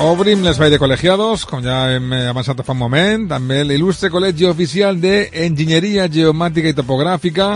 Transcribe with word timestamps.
Obrim 0.00 0.40
l'espai 0.40 0.70
de 0.72 0.78
col·legiados, 0.80 1.42
com 1.44 1.60
ja 1.60 1.90
hem 1.92 2.14
avançat 2.30 2.62
fa 2.64 2.72
un 2.72 2.78
moment, 2.80 3.26
també 3.28 3.58
l'il·lustre 3.68 4.08
Col·legi 4.08 4.46
Oficial 4.48 4.96
de 4.96 5.26
Enginyeria 5.44 6.06
Geomàtica 6.08 6.72
i 6.72 6.76
Topogràfica. 6.78 7.50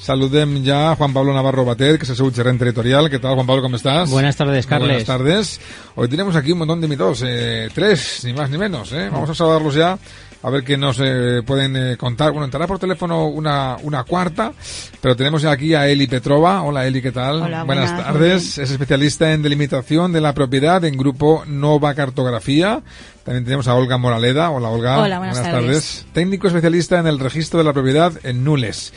Saludem 0.00 0.62
ya 0.62 0.92
a 0.92 0.96
Juan 0.96 1.12
Pablo 1.12 1.34
Navarro 1.34 1.64
Batet, 1.64 1.98
que 1.98 2.04
es 2.04 2.10
el 2.10 2.16
subgerente 2.16 2.60
territorial. 2.60 3.10
¿Qué 3.10 3.18
tal, 3.18 3.34
Juan 3.34 3.46
Pablo? 3.46 3.62
¿Cómo 3.62 3.76
estás? 3.76 4.10
Buenas 4.10 4.36
tardes, 4.36 4.66
Carles. 4.66 4.88
Buenas 4.88 5.04
tardes. 5.04 5.60
Hoy 5.96 6.08
tenemos 6.08 6.36
aquí 6.36 6.52
un 6.52 6.58
montón 6.58 6.80
de 6.80 6.86
invitados, 6.86 7.24
eh, 7.26 7.68
tres, 7.74 8.22
ni 8.24 8.32
más 8.32 8.48
ni 8.50 8.58
menos. 8.58 8.92
¿eh? 8.92 9.08
Vamos 9.10 9.30
a 9.30 9.34
saludarlos 9.34 9.74
ya, 9.74 9.98
a 10.42 10.50
ver 10.50 10.62
qué 10.62 10.76
nos 10.76 11.00
eh, 11.02 11.42
pueden 11.44 11.76
eh, 11.76 11.96
contar. 11.96 12.30
Bueno, 12.30 12.44
entrará 12.44 12.66
por 12.68 12.78
teléfono 12.78 13.26
una, 13.26 13.76
una 13.82 14.04
cuarta, 14.04 14.52
pero 15.00 15.16
tenemos 15.16 15.42
ya 15.42 15.50
aquí 15.50 15.74
a 15.74 15.88
Eli 15.88 16.06
Petrova. 16.06 16.62
Hola, 16.62 16.86
Eli, 16.86 17.02
¿qué 17.02 17.10
tal? 17.10 17.42
Hola, 17.42 17.64
buenas, 17.64 17.90
buenas 17.90 18.06
tardes. 18.06 18.58
Es 18.58 18.70
especialista 18.70 19.32
en 19.32 19.42
delimitación 19.42 20.12
de 20.12 20.20
la 20.20 20.34
propiedad 20.34 20.84
en 20.84 20.96
Grupo 20.96 21.42
Nova 21.46 21.94
Cartografía. 21.94 22.82
También 23.24 23.44
tenemos 23.44 23.66
a 23.66 23.74
Olga 23.74 23.98
Moraleda. 23.98 24.50
Hola, 24.50 24.68
Olga. 24.68 25.00
Hola, 25.00 25.18
buenas 25.18 25.42
tardes. 25.42 26.06
Técnico 26.12 26.46
especialista 26.46 27.00
en 27.00 27.08
el 27.08 27.18
registro 27.18 27.58
de 27.58 27.64
la 27.64 27.72
propiedad 27.72 28.12
en 28.22 28.44
Nules. 28.44 28.92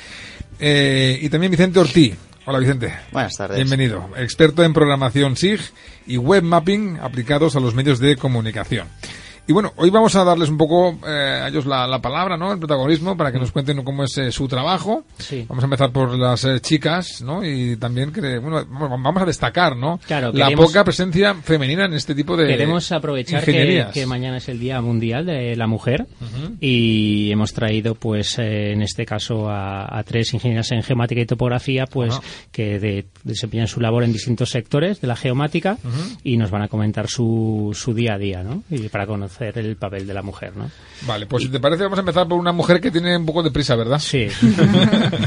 Eh, 0.60 1.20
y 1.22 1.30
también 1.30 1.52
Vicente 1.52 1.80
Ortí. 1.80 2.14
Hola 2.46 2.60
Vicente. 2.60 2.94
Buenas 3.12 3.36
tardes. 3.36 3.58
Bienvenido. 3.58 4.10
Experto 4.18 4.64
en 4.64 4.74
programación 4.74 5.36
SIG 5.36 5.62
y 6.08 6.18
web 6.18 6.44
mapping 6.44 6.98
aplicados 7.00 7.56
a 7.56 7.60
los 7.60 7.76
medios 7.76 8.00
de 8.00 8.18
comunicación. 8.18 8.88
Y 9.50 9.52
bueno, 9.52 9.74
hoy 9.78 9.90
vamos 9.90 10.16
a 10.16 10.24
darles 10.24 10.48
un 10.50 10.60
poco 10.60 11.00
eh, 11.08 11.42
a 11.44 11.48
ellos 11.48 11.66
la, 11.66 11.88
la, 11.88 12.00
palabra, 12.00 12.38
¿no? 12.38 12.54
El 12.54 12.60
protagonismo 12.60 13.18
para 13.18 13.32
que 13.32 13.40
nos 13.40 13.52
cuenten 13.52 13.84
cómo 13.84 14.04
es 14.04 14.16
eh, 14.20 14.32
su 14.32 14.48
trabajo. 14.48 15.06
Sí. 15.18 15.44
Vamos 15.50 15.64
a 15.64 15.66
empezar 15.66 15.92
por 15.92 16.16
las 16.16 16.46
eh, 16.46 16.60
chicas, 16.60 17.24
¿no? 17.24 17.44
Y 17.44 17.76
también, 17.78 18.12
que, 18.12 18.38
bueno, 18.38 18.64
vamos 18.70 19.24
a 19.24 19.26
destacar, 19.26 19.76
¿no? 19.76 20.00
Claro, 20.06 20.32
la 20.34 20.46
queremos, 20.46 20.68
poca 20.68 20.84
presencia 20.84 21.34
femenina 21.34 21.86
en 21.86 21.96
este 21.96 22.14
tipo 22.14 22.38
de 22.38 22.46
Queremos 22.46 22.92
aprovechar 22.92 23.44
que, 23.44 23.88
que, 23.92 24.06
mañana 24.06 24.38
es 24.38 24.50
el 24.50 24.60
Día 24.60 24.80
Mundial 24.82 25.26
de 25.26 25.56
la 25.56 25.66
Mujer 25.66 26.06
uh 26.22 26.26
-huh. 26.26 26.58
y 26.62 27.32
hemos 27.32 27.52
traído, 27.52 27.96
pues, 27.96 28.38
eh, 28.38 28.74
en 28.74 28.84
este 28.84 29.04
caso 29.04 29.50
a, 29.50 29.98
a, 29.98 30.04
tres 30.04 30.32
ingenieras 30.32 30.72
en 30.74 30.84
geomática 30.84 31.22
y 31.22 31.26
topografía, 31.26 31.88
pues, 31.88 32.14
uh 32.14 32.20
-huh. 32.20 32.50
que 32.52 32.78
de, 32.78 33.08
desempeñan 33.24 33.68
su 33.68 33.80
labor 33.80 34.04
en 34.04 34.14
distintos 34.14 34.52
sectores 34.52 35.02
de 35.02 35.08
la 35.08 35.16
geomática 35.16 35.80
uh 35.84 35.88
-huh. 35.88 36.20
y 36.24 36.38
nos 36.38 36.52
van 36.52 36.62
a 36.62 36.68
comentar 36.68 37.08
su, 37.08 37.72
su 37.74 37.96
día 37.96 38.14
a 38.14 38.18
día, 38.20 38.44
¿no? 38.44 38.62
Y 38.70 38.90
para 38.90 39.08
conocer 39.08 39.39
el 39.42 39.76
papel 39.76 40.06
de 40.06 40.14
la 40.14 40.22
mujer, 40.22 40.56
¿no? 40.56 40.70
Vale, 41.08 41.26
pues 41.26 41.44
si 41.44 41.50
te 41.50 41.60
parece 41.60 41.84
vamos 41.84 42.00
a 42.00 42.02
empezar 42.02 42.28
por 42.28 42.38
una 42.38 42.52
mujer 42.52 42.80
que 42.80 42.92
tiene 42.92 43.16
un 43.18 43.26
poco 43.26 43.44
de 43.44 43.52
prisa, 43.52 43.76
¿verdad? 43.76 44.00
Sí. 44.00 44.28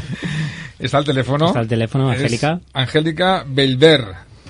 Está 0.79 0.99
el 0.99 1.05
teléfono. 1.05 1.47
Está 1.47 1.61
el 1.61 1.69
teléfono, 1.69 2.11
Angélica. 2.11 2.61
Angélica 2.73 3.45
Belver. 3.47 4.05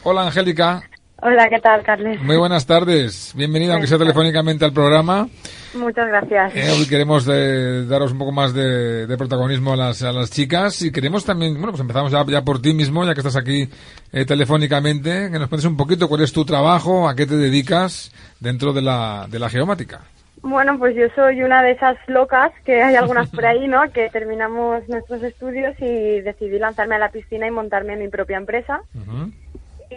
Hola, 0.05 0.27
Angélica. 0.27 0.83
Hola, 1.25 1.49
¿qué 1.49 1.61
tal, 1.61 1.85
Carles? 1.85 2.21
Muy 2.21 2.37
buenas 2.37 2.67
tardes. 2.67 3.33
Bienvenida, 3.37 3.75
aunque 3.75 3.87
sea 3.87 3.97
telefónicamente, 3.97 4.65
al 4.65 4.73
programa. 4.73 5.29
Muchas 5.73 6.09
gracias. 6.09 6.57
Eh, 6.57 6.69
hoy 6.77 6.89
queremos 6.89 7.25
de, 7.25 7.87
daros 7.87 8.11
un 8.11 8.19
poco 8.19 8.33
más 8.33 8.53
de, 8.53 9.07
de, 9.07 9.17
protagonismo 9.17 9.75
a 9.75 9.77
las, 9.77 10.03
a 10.03 10.11
las 10.11 10.33
chicas 10.33 10.83
y 10.83 10.91
queremos 10.91 11.25
también, 11.25 11.55
bueno, 11.55 11.69
pues 11.69 11.81
empezamos 11.81 12.11
ya, 12.11 12.27
ya 12.27 12.43
por 12.43 12.61
ti 12.61 12.75
mismo, 12.75 13.05
ya 13.05 13.15
que 13.15 13.21
estás 13.21 13.37
aquí 13.37 13.69
eh, 14.13 14.25
telefónicamente, 14.25 15.31
que 15.31 15.39
nos 15.39 15.49
cuentes 15.49 15.67
un 15.67 15.77
poquito 15.77 16.09
cuál 16.09 16.23
es 16.23 16.33
tu 16.33 16.45
trabajo, 16.45 17.09
a 17.09 17.15
qué 17.15 17.25
te 17.25 17.37
dedicas 17.37 18.13
dentro 18.41 18.73
de 18.73 18.83
la, 18.83 19.29
de 19.31 19.39
la 19.39 19.49
geomática. 19.49 20.01
Bueno, 20.43 20.77
pues 20.77 20.97
yo 20.97 21.07
soy 21.15 21.41
una 21.45 21.63
de 21.63 21.71
esas 21.71 21.97
locas, 22.09 22.51
que 22.65 22.83
hay 22.83 22.97
algunas 22.97 23.31
por 23.31 23.47
ahí, 23.47 23.69
¿no? 23.69 23.81
Que 23.95 24.11
terminamos 24.11 24.89
nuestros 24.89 25.23
estudios 25.23 25.77
y 25.79 26.21
decidí 26.21 26.59
lanzarme 26.59 26.97
a 26.97 26.99
la 26.99 27.13
piscina 27.13 27.47
y 27.47 27.53
montarme 27.53 27.95
mi 27.95 28.09
propia 28.09 28.39
empresa. 28.39 28.81
Uh 28.93 28.99
-huh. 28.99 29.33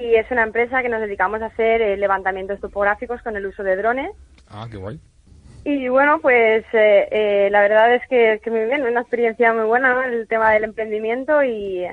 Y 0.01 0.15
es 0.15 0.29
una 0.31 0.43
empresa 0.43 0.81
que 0.81 0.89
nos 0.89 1.01
dedicamos 1.01 1.41
a 1.41 1.47
hacer 1.47 1.81
eh, 1.81 1.97
levantamientos 1.97 2.59
topográficos 2.59 3.21
con 3.21 3.35
el 3.35 3.45
uso 3.45 3.63
de 3.63 3.75
drones. 3.75 4.11
Ah, 4.49 4.67
qué 4.69 4.77
guay. 4.77 4.99
Y 5.63 5.87
bueno, 5.87 6.19
pues 6.21 6.63
eh, 6.73 7.07
eh, 7.11 7.49
la 7.51 7.61
verdad 7.61 7.95
es 7.95 8.03
que, 8.07 8.39
que, 8.43 8.51
muy 8.51 8.65
bien, 8.65 8.83
una 8.83 9.01
experiencia 9.01 9.51
muy 9.51 9.65
buena, 9.65 9.93
¿no? 9.93 10.03
El 10.03 10.27
tema 10.27 10.51
del 10.51 10.65
emprendimiento 10.65 11.43
y... 11.43 11.85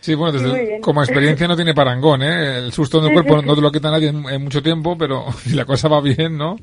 Sí, 0.00 0.14
bueno, 0.14 0.38
desde 0.38 0.80
como 0.80 1.02
experiencia 1.02 1.46
no 1.46 1.56
tiene 1.56 1.74
parangón, 1.74 2.22
¿eh? 2.22 2.56
El 2.58 2.72
susto 2.72 3.00
en 3.00 3.06
el 3.06 3.12
cuerpo 3.12 3.42
no 3.42 3.54
te 3.54 3.60
lo 3.60 3.70
quita 3.70 3.90
nadie 3.90 4.08
en, 4.08 4.24
en, 4.30 4.42
mucho 4.42 4.62
tiempo, 4.62 4.96
pero 4.96 5.30
si 5.42 5.54
la 5.54 5.64
cosa 5.64 5.88
va 5.88 6.00
bien, 6.00 6.38
¿no? 6.38 6.56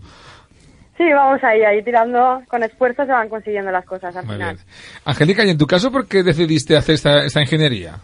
Sí, 0.97 1.03
vamos 1.13 1.43
ahí, 1.43 1.61
ahí 1.61 1.83
tirando 1.83 2.41
con 2.47 2.63
esfuerzo 2.63 3.05
se 3.05 3.11
van 3.11 3.29
consiguiendo 3.29 3.69
las 3.69 3.85
cosas 3.85 4.15
al 4.15 4.25
muy 4.25 4.35
final. 4.35 4.55
Bien. 4.55 4.67
Angélica, 5.05 5.45
¿y 5.45 5.51
en 5.51 5.57
tu 5.57 5.67
caso 5.67 5.91
por 5.91 6.07
qué 6.07 6.23
decidiste 6.23 6.75
hacer 6.75 6.95
esta, 6.95 7.25
esta 7.25 7.41
ingeniería? 7.41 7.99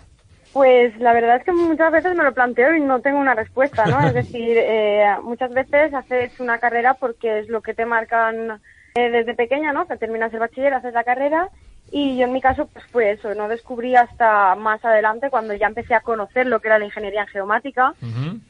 Pues 0.54 0.96
la 1.00 1.14
verdad 1.14 1.38
es 1.38 1.44
que 1.44 1.52
muchas 1.52 1.92
veces 1.92 2.16
me 2.16 2.24
lo 2.24 2.32
planteo 2.32 2.76
y 2.76 2.80
no 2.80 3.02
tengo 3.02 3.18
una 3.18 3.34
respuesta, 3.34 3.86
¿no? 3.86 4.00
es 4.08 4.14
decir, 4.14 4.56
eh, 4.58 5.04
muchas 5.24 5.52
veces 5.52 5.94
haces 5.94 6.40
una 6.40 6.60
carrera 6.60 6.94
porque 6.94 7.40
es 7.40 7.50
lo 7.50 7.62
que 7.62 7.74
te 7.74 7.88
marcan 7.88 8.62
eh, 8.94 9.10
desde 9.10 9.34
pequeña, 9.34 9.74
¿no? 9.74 9.88
Que 9.88 9.98
terminas 9.98 10.32
el 10.32 10.40
bachiller, 10.40 10.76
haces 10.76 10.94
la 10.94 11.04
carrera 11.04 11.50
Y 11.90 12.18
yo 12.18 12.26
en 12.26 12.34
mi 12.34 12.40
caso, 12.40 12.68
pues 12.68 12.86
fue 12.92 13.12
eso, 13.12 13.34
no 13.34 13.48
descubrí 13.48 13.96
hasta 13.96 14.54
más 14.54 14.86
adelante, 14.86 15.32
cuando 15.32 15.56
ya 15.56 15.66
empecé 15.66 15.96
a 15.96 16.02
conocer 16.02 16.46
lo 16.46 16.60
que 16.60 16.68
era 16.68 16.78
la 16.78 16.86
ingeniería 16.86 17.22
en 17.22 17.28
geomática, 17.28 17.96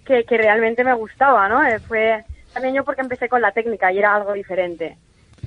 que, 0.05 0.25
que 0.25 0.37
realmente 0.37 0.83
me 0.83 0.93
gustaba, 0.93 1.47
¿no? 1.47 1.65
Eh, 1.65 1.79
fue 1.79 2.25
también 2.53 2.75
yo 2.75 2.83
porque 2.83 3.01
empecé 3.01 3.29
con 3.29 3.41
la 3.41 3.53
técnica 3.53 3.93
y 3.93 3.99
era 3.99 4.13
algo 4.13 4.33
diferente. 4.33 4.97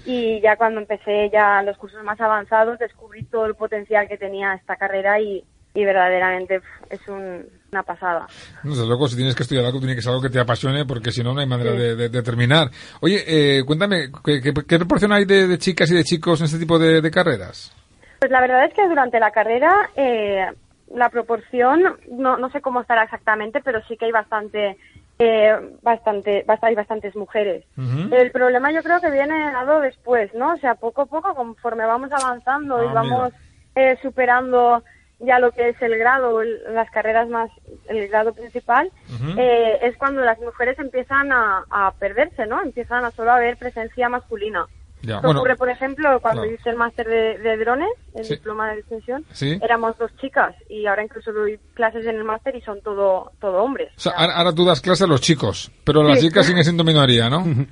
Y 0.07 0.41
ya 0.41 0.57
cuando 0.57 0.81
empecé 0.81 1.29
ya 1.31 1.63
los 1.63 1.77
cursos 1.77 2.03
más 2.03 2.21
avanzados, 2.21 2.79
descubrí 2.79 3.25
todo 3.25 3.45
el 3.45 3.55
potencial 3.55 4.09
que 4.09 4.17
tenía 4.17 4.55
esta 4.55 4.77
carrera 4.77 5.21
y, 5.21 5.45
y 5.77 5.85
verdaderamente 5.85 6.61
es 6.91 7.01
un- 7.07 7.45
una 7.71 7.83
pasada. 7.83 8.27
Desde 8.65 8.87
luego, 8.87 9.07
si 9.09 9.17
tienes 9.17 9.35
que 9.35 9.43
estudiar 9.43 9.65
algo, 9.67 9.79
tiene 9.79 9.95
que 9.95 10.01
ser 10.03 10.11
algo 10.11 10.23
que 10.23 10.31
te 10.31 10.41
apasione, 10.41 10.85
porque 10.87 11.13
si 11.13 11.23
no, 11.23 11.35
no 11.35 11.41
hay 11.41 11.47
manera 11.47 11.73
de, 11.73 11.95
de- 11.95 12.09
de 12.09 12.23
terminar. 12.23 12.69
Oye, 13.01 13.23
eh, 13.27 13.65
cuéntame, 13.65 14.09
¿qué, 14.25 14.41
qué, 14.41 14.53
qué 14.67 14.79
proporción 14.79 15.13
hay 15.13 15.25
de, 15.27 15.47
de 15.47 15.59
chicas 15.59 15.91
y 15.91 15.95
de 15.95 16.03
chicos 16.05 16.41
en 16.41 16.47
este 16.47 16.59
tipo 16.59 16.79
de, 16.79 17.11
carreras? 17.11 17.73
Pues 18.19 18.31
la 18.33 18.41
verdad 18.41 18.65
es 18.65 18.73
que 18.75 18.89
durante 18.89 19.21
la 19.21 19.31
carrera 19.31 19.91
eh, 19.95 20.47
la 20.95 21.11
proporción, 21.11 21.83
no, 22.11 22.37
no 22.39 22.51
sé 22.51 22.61
cómo 22.63 22.81
estará 22.81 23.05
exactamente, 23.05 23.61
pero 23.63 23.81
sí 23.87 23.97
que 23.99 24.07
hay 24.07 24.13
bastante, 24.13 24.79
eh, 25.19 25.55
bastante, 25.83 26.45
bast- 26.47 26.63
hay 26.63 26.75
bastantes 26.75 27.15
mujeres. 27.17 27.65
El 28.11 28.31
problema 28.31 28.73
yo 28.73 28.83
creo 28.83 29.01
que 29.01 29.11
viene 29.11 29.53
dado 29.53 29.81
después, 29.81 30.33
¿no? 30.35 30.55
O 30.55 30.57
sea, 30.59 30.77
poco 30.77 31.03
a 31.03 31.07
poco, 31.07 31.35
conforme 31.35 31.85
vamos 31.85 32.11
avanzando 32.13 32.83
y 32.83 32.87
Ah, 32.87 32.93
vamos 32.95 33.33
eh, 33.75 33.99
superando 34.01 34.83
ya 35.19 35.39
lo 35.39 35.51
que 35.53 35.71
es 35.71 35.81
el 35.83 35.97
grado, 35.99 36.41
el- 36.43 36.61
las 36.75 36.91
carreras 36.91 37.29
más, 37.29 37.51
el 37.89 38.09
grado 38.09 38.33
principal, 38.35 38.91
eh, 39.39 39.79
es 39.83 39.97
cuando 39.97 40.21
las 40.23 40.39
mujeres 40.41 40.79
empiezan 40.79 41.33
a, 41.33 41.65
a 41.71 41.93
perderse, 41.93 42.47
¿no? 42.47 42.63
Empiezan 42.63 43.05
a 43.05 43.11
solo 43.13 43.33
haber 43.33 43.57
presencia 43.57 44.09
masculina. 44.09 44.67
Ya, 45.03 45.17
Esto 45.17 45.29
bueno, 45.29 45.41
ocurre, 45.41 45.57
por 45.57 45.69
ejemplo, 45.69 46.19
cuando 46.21 46.43
claro. 46.43 46.55
hice 46.57 46.71
el 46.71 46.77
máster 46.77 47.07
de, 47.07 47.39
de 47.39 47.57
drones, 47.59 47.89
el 48.15 48.25
Sí. 48.25 48.35
diploma 48.35 48.73
de 48.73 48.81
extensión, 48.81 49.25
Sí. 49.31 49.59
éramos 49.63 49.97
dos 49.99 50.11
chicas 50.17 50.57
y 50.69 50.87
ahora 50.87 51.05
incluso 51.05 51.33
doy 51.33 51.59
clases 51.75 52.07
en 52.07 52.17
el 52.17 52.25
máster 52.25 52.57
y 52.57 52.63
son 52.63 52.81
todo 52.81 53.31
todo 53.41 53.63
hombres. 53.63 53.93
o 53.97 54.01
sea, 54.01 54.13
ahora, 54.17 54.35
ahora 54.37 54.53
tú 54.55 54.65
das 54.65 54.81
clase 54.81 55.05
a 55.05 55.07
los 55.07 55.21
chicos, 55.21 55.71
pero 55.85 56.03
las 56.03 56.19
Sí. 56.21 56.27
chicas 56.29 56.47
siguen 56.47 56.65
siendo 56.65 56.83
minoría, 56.83 57.29
¿no? 57.31 57.45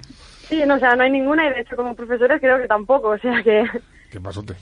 Sí, 0.49 0.62
no, 0.67 0.75
o 0.75 0.79
sea, 0.79 0.94
no 0.94 1.02
hay 1.02 1.11
ninguna 1.11 1.47
y 1.47 1.55
de 1.55 1.61
hecho 1.62 1.75
como 1.75 1.97
profesores 1.97 2.38
creo 2.38 2.58
que 2.58 2.69
tampoco, 2.69 3.08
o 3.08 3.19
sea 3.19 3.43
que... 3.43 3.64
Qué 4.14 4.20
pasote. 4.20 4.55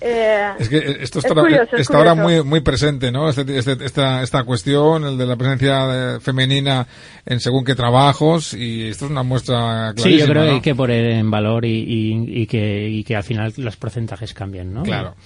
eh, 0.00 0.52
Es 0.60 0.68
que 0.68 0.76
esto 1.00 1.18
Es 1.18 1.24
está, 1.24 1.76
es 1.76 1.90
ahora 1.90 2.14
muy, 2.14 2.22
curioso. 2.24 2.44
muy 2.44 2.60
presente, 2.60 3.10
¿no? 3.10 3.28
Este- 3.28 3.58
este- 3.58 3.84
esta, 3.84 4.22
esta 4.22 4.44
cuestión, 4.44 5.04
el 5.04 5.18
de 5.18 5.26
la 5.26 5.34
presencia 5.34 6.14
eh, 6.16 6.20
femenina 6.20 6.86
en 7.24 7.40
según 7.40 7.64
qué 7.64 7.74
trabajos, 7.74 8.54
y 8.54 8.84
esto 8.86 9.06
es 9.06 9.10
una 9.10 9.24
muestra 9.24 9.92
clarísima, 9.96 10.04
Sí, 10.12 10.18
yo 10.20 10.26
creo 10.26 10.42
que 10.44 10.48
¿no? 10.50 10.54
hay 10.54 10.60
que 10.60 10.74
poner 10.76 11.04
en 11.10 11.28
valor 11.32 11.64
y, 11.64 11.70
y- 11.80 12.42
y 12.42 12.46
que, 12.46 12.88
y 12.88 13.02
que 13.02 13.16
al 13.16 13.24
final 13.24 13.52
los 13.56 13.76
porcentajes 13.76 14.32
cambien, 14.32 14.72
¿no? 14.72 14.84
Claro. 14.84 15.16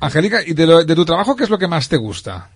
Angélica, 0.00 0.40
¿y 0.44 0.54
de, 0.54 0.66
lo- 0.66 0.82
de 0.84 0.94
tu 0.96 1.04
trabajo 1.04 1.36
qué 1.36 1.44
es 1.44 1.50
lo 1.50 1.58
que 1.58 1.68
más 1.68 1.88
te 1.88 1.96
gusta? 1.96 2.50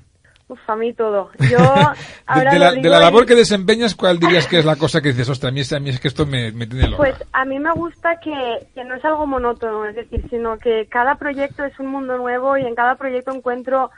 Uf, 0.48 0.58
a 0.70 0.76
mí 0.76 0.92
todo. 0.92 1.30
Yo 1.38 1.58
De, 1.58 1.96
ahora 2.26 2.52
de 2.52 2.58
la, 2.58 2.70
digo 2.72 2.82
de 2.82 2.88
la 2.90 3.00
labor 3.00 3.24
que 3.26 3.34
desempeñas, 3.34 3.94
¿cuál 3.94 4.18
dirías 4.18 4.46
que 4.46 4.58
es 4.58 4.64
la 4.64 4.76
cosa 4.76 5.00
que 5.00 5.08
dices, 5.10 5.28
ostras, 5.28 5.50
a 5.50 5.54
mí, 5.54 5.60
es- 5.60 5.72
a 5.72 5.78
mí 5.80 5.90
es 5.90 6.00
que 6.00 6.08
esto 6.08 6.26
me, 6.26 6.50
me 6.52 6.66
tiene 6.66 6.88
loca? 6.88 6.96
Pues 6.98 7.14
a 7.32 7.44
mí 7.44 7.58
me 7.58 7.72
gusta 7.72 8.18
que, 8.20 8.66
que 8.74 8.84
no 8.84 8.94
es 8.96 9.04
algo 9.04 9.26
monótono, 9.26 9.84
es 9.86 9.94
decir, 9.96 10.24
sino 10.30 10.58
que 10.58 10.86
cada 10.90 11.14
proyecto 11.16 11.64
es 11.64 11.78
un 11.78 11.86
mundo 11.88 12.16
nuevo 12.18 12.56
y 12.56 12.66
en 12.66 12.74
cada 12.74 12.96
proyecto 12.96 13.32
encuentro 13.32 13.90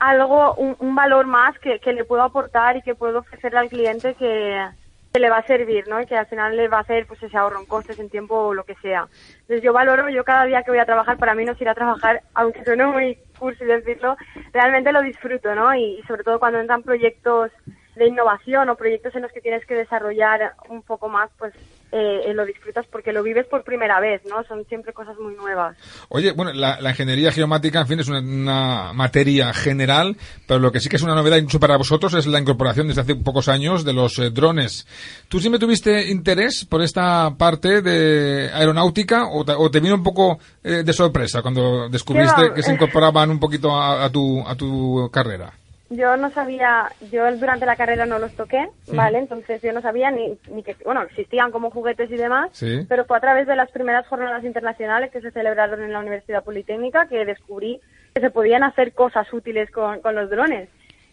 algo, 0.00 0.54
un, 0.54 0.76
un 0.78 0.94
valor 0.94 1.26
más 1.26 1.58
que, 1.58 1.80
que 1.80 1.92
le 1.92 2.04
puedo 2.04 2.22
aportar 2.22 2.76
y 2.76 2.82
que 2.82 2.94
puedo 2.94 3.18
ofrecerle 3.18 3.58
al 3.58 3.68
cliente 3.68 4.14
que, 4.14 4.64
que 5.12 5.20
le 5.20 5.30
va 5.30 5.38
a 5.38 5.46
servir, 5.46 5.88
¿no? 5.88 6.00
Y 6.00 6.06
que 6.06 6.16
al 6.16 6.26
final 6.26 6.56
le 6.56 6.68
va 6.68 6.78
a 6.78 6.82
hacer 6.82 7.06
pues 7.06 7.22
ese 7.22 7.36
ahorro 7.36 7.60
en 7.60 7.66
costes, 7.66 7.98
en 7.98 8.10
tiempo 8.10 8.34
o 8.36 8.54
lo 8.54 8.64
que 8.64 8.74
sea. 8.76 9.08
Entonces 9.40 9.62
yo 9.62 9.72
valoro, 9.72 10.08
yo 10.10 10.24
cada 10.24 10.44
día 10.44 10.62
que 10.62 10.70
voy 10.70 10.80
a 10.80 10.86
trabajar, 10.86 11.18
para 11.18 11.34
mí 11.34 11.44
no 11.44 11.52
es 11.52 11.60
ir 11.60 11.68
a 11.68 11.74
trabajar, 11.74 12.22
aunque 12.34 12.64
suene 12.64 12.86
muy 12.86 13.18
cursi 13.38 13.64
decirlo, 13.64 14.16
realmente 14.52 14.92
lo 14.92 15.02
disfruto, 15.02 15.54
¿no? 15.54 15.74
Y, 15.74 15.98
y 15.98 16.02
sobre 16.02 16.24
todo 16.24 16.38
cuando 16.38 16.60
entran 16.60 16.82
proyectos 16.82 17.50
de 17.98 18.06
innovación 18.06 18.68
o 18.68 18.76
proyectos 18.76 19.14
en 19.14 19.22
los 19.22 19.32
que 19.32 19.40
tienes 19.40 19.66
que 19.66 19.74
desarrollar 19.74 20.54
un 20.68 20.82
poco 20.82 21.08
más, 21.08 21.30
pues 21.38 21.54
eh, 21.90 22.20
eh, 22.26 22.34
lo 22.34 22.44
disfrutas 22.44 22.86
porque 22.86 23.12
lo 23.12 23.22
vives 23.22 23.46
por 23.46 23.64
primera 23.64 23.98
vez, 23.98 24.22
¿no? 24.26 24.44
Son 24.44 24.64
siempre 24.66 24.92
cosas 24.92 25.16
muy 25.18 25.34
nuevas. 25.34 25.76
Oye, 26.08 26.32
bueno, 26.32 26.52
la, 26.52 26.80
la 26.80 26.90
ingeniería 26.90 27.32
geomática, 27.32 27.80
en 27.80 27.86
fin, 27.86 28.00
es 28.00 28.08
una, 28.08 28.20
una 28.20 28.92
materia 28.92 29.52
general, 29.54 30.16
pero 30.46 30.60
lo 30.60 30.70
que 30.70 30.80
sí 30.80 30.88
que 30.88 30.96
es 30.96 31.02
una 31.02 31.14
novedad 31.14 31.38
incluso 31.38 31.60
para 31.60 31.76
vosotros 31.76 32.14
es 32.14 32.26
la 32.26 32.38
incorporación 32.38 32.88
desde 32.88 33.00
hace 33.00 33.14
pocos 33.16 33.48
años 33.48 33.84
de 33.84 33.92
los 33.92 34.18
eh, 34.18 34.30
drones. 34.30 34.86
¿Tú 35.28 35.40
siempre 35.40 35.58
tuviste 35.58 36.08
interés 36.08 36.64
por 36.64 36.82
esta 36.82 37.34
parte 37.36 37.82
de 37.82 38.50
aeronáutica 38.52 39.26
o 39.28 39.44
te, 39.44 39.52
o 39.52 39.70
te 39.70 39.80
vino 39.80 39.94
un 39.94 40.02
poco 40.02 40.38
eh, 40.62 40.82
de 40.84 40.92
sorpresa 40.92 41.42
cuando 41.42 41.88
descubriste 41.88 42.52
que 42.54 42.62
se 42.62 42.72
incorporaban 42.72 43.30
un 43.30 43.40
poquito 43.40 43.74
a, 43.74 44.04
a 44.04 44.10
tu, 44.10 44.46
a 44.46 44.54
tu 44.54 45.10
carrera? 45.10 45.52
Yo 45.90 46.16
no 46.18 46.30
sabía, 46.30 46.90
yo 47.10 47.34
durante 47.36 47.64
la 47.64 47.76
carrera 47.76 48.04
no 48.04 48.18
los 48.18 48.32
toqué, 48.34 48.68
¿vale? 48.92 49.18
Entonces 49.18 49.62
yo 49.62 49.72
no 49.72 49.80
sabía 49.80 50.10
ni, 50.10 50.38
ni 50.50 50.62
que, 50.62 50.76
bueno, 50.84 51.02
existían 51.02 51.50
como 51.50 51.70
juguetes 51.70 52.10
y 52.10 52.16
demás, 52.16 52.50
Sí. 52.52 52.84
pero 52.88 53.06
fue 53.06 53.16
a 53.16 53.20
través 53.20 53.46
de 53.46 53.56
las 53.56 53.70
primeras 53.70 54.06
jornadas 54.06 54.44
internacionales 54.44 55.10
que 55.10 55.22
se 55.22 55.30
celebraron 55.30 55.82
en 55.82 55.92
la 55.92 56.00
Universidad 56.00 56.44
Politécnica 56.44 57.08
que 57.08 57.24
descubrí 57.24 57.80
que 58.14 58.20
se 58.20 58.30
podían 58.30 58.64
hacer 58.64 58.92
cosas 58.92 59.32
útiles 59.32 59.70
con, 59.70 60.00
con 60.00 60.14
los 60.14 60.28
drones. 60.28 60.68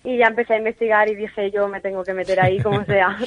Y 0.05 0.17
ya 0.19 0.27
empecé 0.27 0.53
a 0.53 0.57
investigar 0.57 1.09
y 1.09 1.15
dije, 1.15 1.51
yo 1.51 1.67
me 1.67 1.81
tengo 1.81 2.03
que 2.03 2.13
meter 2.13 2.39
ahí 2.39 2.59
como 2.61 2.83
sea. 2.85 3.17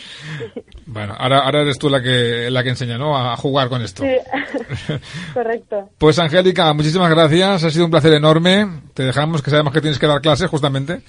Bueno, 0.87 1.15
ahora, 1.19 1.41
ahora 1.41 1.63
eres 1.63 1.79
tú 1.79 1.89
la 1.91 2.01
que, 2.03 2.49
la 2.51 2.63
que 2.63 2.69
enseña, 2.71 2.97
¿no? 2.97 3.17
A 3.17 3.37
jugar 3.37 3.69
con 3.69 3.83
esto. 3.83 4.05
sí, 4.05 4.17
correcto. 5.35 5.91
Pues 5.99 6.19
Angélica, 6.19 6.73
muchísimas 6.73 7.11
gracias, 7.11 7.65
ha 7.65 7.71
sido 7.71 7.85
un 7.85 7.91
placer 7.91 8.13
enorme. 8.15 8.67
Te 8.95 9.03
dejamos 9.05 9.43
que 9.43 9.51
sabemos 9.51 9.73
que 9.73 9.81
tienes 9.81 9.99
que 9.99 10.07
dar 10.07 10.21
clases 10.21 10.49
justamente. 10.49 11.01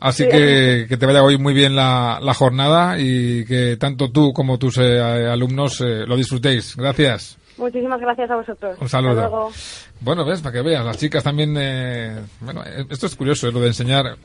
Así 0.00 0.24
Sí. 0.24 0.28
que 0.30 0.86
que 0.88 0.96
te 0.96 1.06
vaya 1.06 1.22
hoy 1.22 1.38
muy 1.38 1.54
bien 1.54 1.74
la, 1.74 2.18
la 2.22 2.34
jornada 2.34 2.98
y 2.98 3.44
que 3.46 3.76
tanto 3.78 4.10
tú 4.10 4.32
como 4.32 4.58
tus 4.58 4.78
eh, 4.78 5.00
alumnos 5.00 5.80
eh, 5.80 6.04
lo 6.06 6.16
disfrutéis. 6.16 6.76
Gracias. 6.76 7.38
Muchísimas 7.56 8.00
gracias 8.00 8.30
a 8.30 8.36
vosotros. 8.36 8.76
Un 8.80 8.88
saludo. 8.88 9.10
Hasta 9.12 9.28
luego. 9.28 9.52
Bueno, 10.00 10.24
ves, 10.24 10.40
para 10.40 10.52
que 10.52 10.62
veas, 10.62 10.84
las 10.84 10.98
chicas 10.98 11.22
también, 11.22 11.54
eh, 11.56 12.20
bueno, 12.40 12.62
esto 12.90 13.06
es 13.06 13.14
curioso, 13.14 13.46
eh, 13.48 13.52
lo 13.52 13.60
de 13.60 13.68
enseñar, 13.68 14.16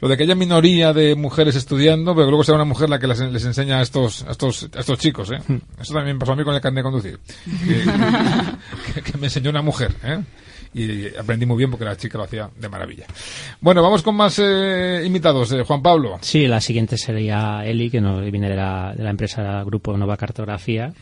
lo 0.00 0.08
de 0.08 0.16
que 0.16 0.22
haya 0.24 0.34
minoría 0.34 0.92
de 0.92 1.14
mujeres 1.14 1.54
estudiando, 1.54 2.14
pero 2.14 2.26
que 2.26 2.30
luego 2.30 2.44
sea 2.44 2.54
una 2.54 2.64
mujer 2.64 2.88
la 2.88 2.98
que 2.98 3.06
les, 3.06 3.20
les 3.20 3.44
enseña 3.44 3.78
a 3.78 3.82
estos, 3.82 4.24
a 4.26 4.30
estos, 4.32 4.68
a 4.74 4.80
estos 4.80 4.98
chicos, 4.98 5.30
eh. 5.30 5.38
Eso 5.80 5.94
también 5.94 6.18
pasó 6.18 6.32
a 6.32 6.36
mí 6.36 6.44
con 6.44 6.54
el 6.54 6.60
carnet 6.60 6.82
de 6.84 6.90
conducir, 6.90 7.20
que, 7.66 8.94
que- 8.94 9.02
que 9.12 9.18
me 9.18 9.26
enseñó 9.26 9.50
una 9.50 9.62
mujer, 9.62 9.92
eh. 10.02 10.20
Y 10.74 11.14
aprendí 11.16 11.44
muy 11.44 11.58
bien 11.58 11.70
porque 11.70 11.84
la 11.84 11.96
chica 11.96 12.16
lo 12.16 12.24
hacía 12.24 12.48
de 12.58 12.68
maravilla. 12.68 13.04
Bueno, 13.60 13.82
vamos 13.82 14.02
con 14.02 14.14
más 14.16 14.38
eh, 14.38 15.02
invitados. 15.04 15.52
Eh, 15.52 15.62
Juan 15.64 15.82
Pablo. 15.82 16.18
Sí, 16.22 16.46
la 16.46 16.60
siguiente 16.62 16.96
sería 16.96 17.62
Eli, 17.66 17.90
que 17.90 18.00
nos 18.00 18.22
viene 18.30 18.48
de 18.48 18.56
la, 18.56 18.94
de 18.96 19.04
la 19.04 19.10
empresa 19.10 19.62
Grupo 19.64 19.96
Nova 19.98 20.16
Cartografía. 20.16 20.94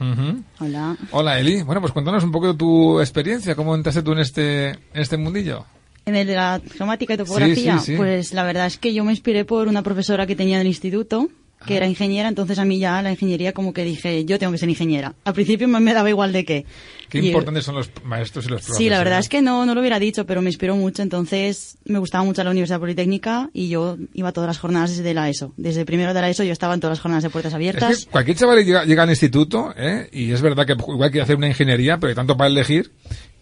Hola. 0.58 0.96
Hola, 1.12 1.38
Eli. 1.38 1.62
Bueno, 1.62 1.80
pues 1.80 1.92
cuéntanos 1.92 2.24
un 2.24 2.32
poco 2.32 2.48
de 2.48 2.54
tu 2.58 3.00
experiencia. 3.00 3.54
¿Cómo 3.54 3.74
entraste 3.76 4.02
tú 4.02 4.12
en 4.12 4.18
este, 4.18 4.68
en 4.70 4.78
este 4.94 5.16
mundillo? 5.16 5.64
En 6.06 6.16
el 6.16 6.26
de 6.26 6.34
la 6.34 6.60
geomática 6.76 7.14
y 7.14 7.16
topografía, 7.18 7.78
Sí, 7.78 7.84
sí, 7.84 7.92
sí. 7.92 7.96
pues 7.96 8.32
la 8.32 8.42
verdad 8.42 8.66
es 8.66 8.78
que 8.78 8.92
yo 8.94 9.04
me 9.04 9.12
inspiré 9.12 9.44
por 9.44 9.68
una 9.68 9.82
profesora 9.82 10.26
que 10.26 10.34
tenía 10.34 10.56
en 10.56 10.62
el 10.62 10.66
instituto, 10.66 11.28
que 11.66 11.76
era 11.76 11.86
ingeniera, 11.86 12.28
entonces 12.28 12.58
a 12.58 12.64
mí 12.64 12.78
ya 12.78 13.02
la 13.02 13.10
ingeniería 13.10 13.52
como 13.52 13.72
que 13.72 13.84
dije, 13.84 14.24
yo 14.24 14.38
tengo 14.38 14.52
que 14.52 14.58
ser 14.58 14.68
ingeniera. 14.68 15.14
Al 15.24 15.34
principio 15.34 15.68
me, 15.68 15.78
me 15.80 15.92
daba 15.92 16.08
igual 16.08 16.32
de 16.32 16.44
qué. 16.44 16.64
Qué 17.08 17.18
Y- 17.18 17.26
importantes 17.28 17.64
son 17.64 17.74
los 17.74 17.90
maestros 18.04 18.46
y 18.46 18.48
los 18.48 18.60
profesores. 18.60 18.78
Sí, 18.78 18.88
la 18.88 18.98
verdad 18.98 19.18
¿eh? 19.18 19.20
es 19.20 19.28
que 19.28 19.42
no, 19.42 19.66
no 19.66 19.74
lo 19.74 19.80
hubiera 19.80 19.98
dicho, 19.98 20.24
pero 20.26 20.40
me 20.42 20.48
inspiró 20.48 20.76
mucho. 20.76 21.02
Entonces 21.02 21.76
me 21.84 21.98
gustaba 21.98 22.24
mucho 22.24 22.42
la 22.44 22.50
Universidad 22.50 22.78
Politécnica 22.80 23.50
y 23.52 23.68
yo 23.68 23.96
iba 24.14 24.28
a 24.28 24.32
todas 24.32 24.48
las 24.48 24.58
jornadas 24.58 24.90
desde 24.96 25.12
la 25.12 25.28
ESO. 25.28 25.52
Desde 25.56 25.84
primero 25.84 26.14
de 26.14 26.20
la 26.20 26.30
ESO 26.30 26.44
yo 26.44 26.52
estaba 26.52 26.72
en 26.74 26.80
todas 26.80 26.98
las 26.98 27.02
jornadas 27.02 27.24
de 27.24 27.30
puertas 27.30 27.52
abiertas. 27.52 27.90
Es 27.90 28.04
que 28.06 28.10
cualquier 28.12 28.36
chaval 28.36 28.64
llega, 28.64 28.84
llega 28.84 29.02
al 29.02 29.10
instituto, 29.10 29.74
¿eh? 29.76 30.08
y 30.12 30.30
es 30.32 30.40
verdad 30.40 30.64
que 30.66 30.72
igual 30.72 31.10
quiere 31.10 31.24
hacer 31.24 31.36
una 31.36 31.48
ingeniería, 31.48 31.98
pero 31.98 32.08
hay 32.10 32.14
tanto 32.14 32.36
para 32.36 32.48
elegir 32.48 32.92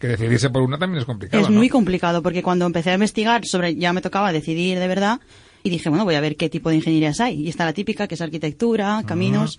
que 0.00 0.08
decidirse 0.08 0.48
por 0.50 0.62
una 0.62 0.78
también 0.78 1.00
es 1.00 1.04
complicado. 1.04 1.42
Es 1.42 1.50
¿no? 1.50 1.56
muy 1.56 1.68
complicado 1.68 2.22
porque 2.22 2.42
cuando 2.42 2.64
empecé 2.66 2.90
a 2.90 2.94
investigar 2.94 3.44
sobre, 3.44 3.76
ya 3.76 3.92
me 3.92 4.00
tocaba 4.00 4.32
decidir 4.32 4.78
de 4.78 4.88
verdad 4.88 5.20
y 5.62 5.70
dije, 5.70 5.88
bueno, 5.88 6.04
voy 6.04 6.14
a 6.14 6.20
ver 6.20 6.36
qué 6.36 6.48
tipo 6.48 6.70
de 6.70 6.76
ingenierías 6.76 7.20
hay. 7.20 7.42
Y 7.42 7.48
está 7.48 7.64
la 7.64 7.72
típica, 7.72 8.06
que 8.08 8.14
es 8.14 8.20
arquitectura, 8.20 9.02
caminos. 9.06 9.58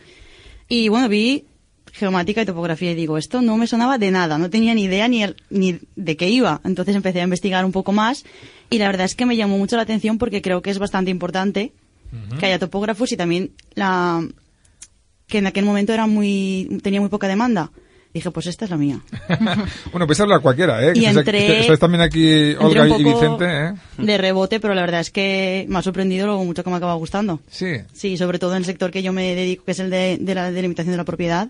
Y 0.68 0.88
bueno, 0.89 1.10
vi 1.10 1.46
geomática 1.91 2.41
y 2.41 2.46
topografía 2.46 2.91
y 2.91 2.96
digo, 2.96 3.18
esto 3.18 3.41
no 3.41 3.58
me 3.58 3.65
sonaba 3.65 3.98
de 3.98 4.12
nada, 4.12 4.38
no 4.38 4.50
tenía 4.51 4.75
ni 4.75 4.84
idea 4.84 5.08
ni, 5.08 5.24
el- 5.24 5.36
ni 5.50 5.79
de 5.96 6.15
qué 6.18 6.29
iba. 6.29 6.62
Entonces 6.63 6.96
empecé 6.96 7.20
a 7.22 7.24
investigar 7.24 7.65
un 7.65 7.72
poco 7.72 7.91
más 7.91 8.25
y 8.70 8.77
la 8.77 8.86
verdad 8.88 9.06
es 9.06 9.15
que 9.15 9.25
me 9.25 9.36
llamó 9.36 9.58
mucho 9.58 9.75
la 9.75 9.82
atención 9.82 10.18
porque 10.20 10.41
creo 10.44 10.62
que 10.62 10.70
es 10.70 10.77
bastante 10.79 11.10
importante 11.12 11.74
que 12.39 12.46
haya 12.46 12.60
topógrafos 12.60 13.12
y 13.12 13.18
también 13.18 13.51
la 13.75 14.24
que 15.27 15.39
en 15.39 15.48
aquel 15.48 15.65
momento 15.65 15.94
era 15.94 16.08
muy 16.08 16.79
tenía 16.84 17.00
muy 17.01 17.10
poca 17.10 17.27
demanda. 17.27 17.72
Dije, 18.13 18.31
pues 18.31 18.47
esta 18.47 18.65
es 18.65 18.71
la 18.71 18.77
mía. 18.77 18.99
bueno, 19.91 20.07
puedes 20.07 20.19
hablar 20.19 20.41
cualquiera, 20.41 20.83
¿eh? 20.83 20.93
Y 20.95 21.05
entré- 21.05 21.45
que 21.45 21.59
estáis 21.61 21.79
también 21.79 22.01
aquí 22.01 22.53
Olga 22.59 22.87
y 22.87 23.03
Vicente, 23.03 23.45
¿eh? 23.45 23.73
de 23.99 24.17
rebote, 24.17 24.59
pero 24.59 24.73
la 24.73 24.81
verdad 24.81 25.01
es 25.01 25.11
que 25.11 25.65
me 25.69 25.77
ha 25.77 25.81
sorprendido 25.83 26.25
lo 26.25 26.43
mucho 26.43 26.63
que 26.63 26.69
me 26.71 26.77
acaba 26.77 26.95
gustando. 26.95 27.39
Sí. 27.49 27.67
Sí, 27.93 28.17
sobre 28.17 28.39
todo 28.39 28.51
en 28.53 28.57
el 28.57 28.65
sector 28.65 28.89
que 28.89 29.03
yo 29.03 29.13
me 29.13 29.35
dedico, 29.35 29.63
que 29.63 29.71
es 29.71 29.79
el 29.79 29.91
de, 29.91 30.17
de 30.19 30.35
la 30.35 30.51
delimitación 30.51 30.91
de 30.93 30.97
la 30.97 31.03
propiedad. 31.03 31.49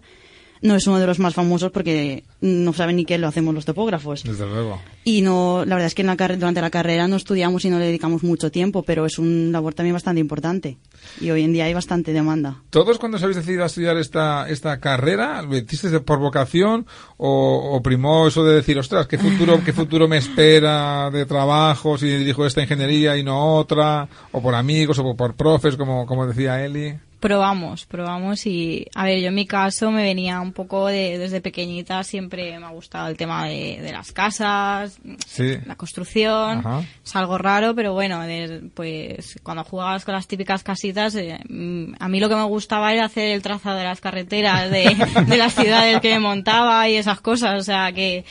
No 0.62 0.76
es 0.76 0.88
uno 0.88 1.00
de 1.00 1.08
los 1.08 1.20
más 1.20 1.34
famosos 1.34 1.72
porque 1.72 2.24
no 2.42 2.74
saben 2.74 2.98
ni 2.98 3.06
qué 3.06 3.18
lo 3.18 3.28
hacemos 3.28 3.54
los 3.54 3.66
topógrafos. 3.66 4.24
Desde 4.24 4.46
luego. 4.46 4.82
Y 5.04 5.22
no, 5.22 5.64
la 5.66 5.76
verdad 5.76 5.88
es 5.88 5.96
que 5.96 6.02
en 6.02 6.08
la 6.08 6.16
durante 6.16 6.62
la 6.62 6.70
carrera 6.70 7.08
no 7.08 7.16
estudiamos 7.16 7.64
y 7.66 7.70
no 7.70 7.80
le 7.80 7.86
dedicamos 7.86 8.24
mucho 8.24 8.52
tiempo, 8.52 8.84
pero 8.84 9.06
es 9.06 9.18
un 9.18 9.52
labor 9.52 9.74
también 9.74 9.94
bastante 9.94 10.20
importante. 10.20 10.78
Y 11.22 11.32
hoy 11.32 11.44
en 11.44 11.54
día 11.54 11.66
hay 11.66 11.74
bastante 11.74 12.14
demanda. 12.14 12.62
¿Todos 12.70 13.00
cuando 13.00 13.18
os 13.18 13.24
habéis 13.24 13.38
decidido 13.38 13.64
a 13.64 13.68
estudiar 13.68 13.98
esta, 13.98 14.50
esta 14.50 14.80
carrera, 14.80 15.42
lo 15.42 15.58
hicisteis 15.58 16.00
por 16.02 16.20
vocación 16.20 16.86
o, 17.18 17.76
o 17.76 17.82
primó 17.82 18.28
eso 18.28 18.44
de 18.44 18.56
decir, 18.56 18.78
ostras, 18.78 19.08
¿qué 19.08 19.18
futuro, 19.18 19.62
qué 19.64 19.74
futuro 19.74 20.08
me 20.08 20.18
espera 20.18 21.10
de 21.10 21.26
trabajo 21.26 21.98
si 21.98 22.08
dirijo 22.08 22.46
esta 22.46 22.62
ingeniería 22.62 23.18
y 23.18 23.24
no 23.24 23.56
otra? 23.56 24.08
O 24.32 24.42
por 24.42 24.56
amigos 24.56 25.00
o 25.00 25.04
por, 25.04 25.16
por 25.16 25.36
profes, 25.36 25.76
como, 25.76 26.06
como 26.06 26.28
decía 26.28 26.64
Eli. 26.64 26.96
Probamos, 27.20 27.86
probamos 27.86 28.46
y, 28.46 28.88
a 28.96 29.04
ver, 29.04 29.20
yo 29.20 29.28
en 29.28 29.36
mi 29.36 29.46
caso 29.46 29.92
me 29.92 30.04
venía 30.04 30.40
un 30.40 30.54
poco 30.54 30.88
de, 30.88 31.18
desde 31.18 31.42
pequeñita, 31.42 32.02
siempre 32.06 32.58
me 32.58 32.66
ha 32.66 32.70
gustado 32.70 33.10
el 33.10 33.18
tema 33.18 33.46
de, 33.46 33.80
de 33.82 33.92
las 33.92 34.14
casas, 34.14 34.98
Sí. 35.28 35.58
la 35.66 35.76
construcción, 35.76 36.60
Ajá. 36.60 36.82
es 37.06 37.16
algo 37.18 37.38
raro, 37.38 37.76
pero 37.76 37.92
bueno, 37.92 38.22
de- 38.22 38.70
pues 38.74 39.38
cuando 39.44 39.66
jugabas 39.66 40.06
con 40.06 40.14
las 40.16 40.28
típicas 40.28 40.64
casitas, 40.64 41.14
eh, 41.16 41.38
mm, 41.50 41.96
a 42.00 42.08
mí 42.08 42.22
lo 42.22 42.30
que 42.30 42.36
me 42.36 42.44
gustaba 42.46 42.94
era 42.94 43.04
hacer 43.06 43.32
el 43.32 43.42
trazado 43.42 43.78
de 43.78 43.84
las 43.84 44.00
carreteras, 44.00 44.72
de, 44.72 44.96
de 45.28 45.38
las 45.38 45.54
ciudades 45.56 46.00
que 46.00 46.14
me 46.14 46.20
montaba 46.22 46.88
y 46.88 46.96
esas 46.96 47.20
cosas, 47.20 47.60
o 47.60 47.64
sea 47.64 47.92
que... 47.92 48.24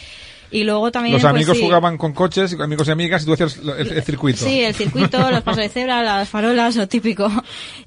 Y 0.50 0.64
luego 0.64 0.90
también... 0.90 1.12
Los 1.12 1.22
pues, 1.22 1.30
amigos 1.30 1.56
sí. 1.56 1.62
jugaban 1.62 1.98
con 1.98 2.12
coches, 2.12 2.56
amigos 2.58 2.88
y 2.88 2.90
amigas, 2.90 3.22
y 3.22 3.26
tú 3.26 3.34
hacías 3.34 3.58
el, 3.58 3.92
el 3.92 4.02
circuito. 4.02 4.38
Sí, 4.38 4.60
el 4.60 4.74
circuito, 4.74 5.30
los 5.30 5.42
pasos 5.42 5.62
de 5.62 5.68
cebra, 5.68 6.02
las 6.02 6.28
farolas, 6.28 6.76
lo 6.76 6.88
típico. 6.88 7.30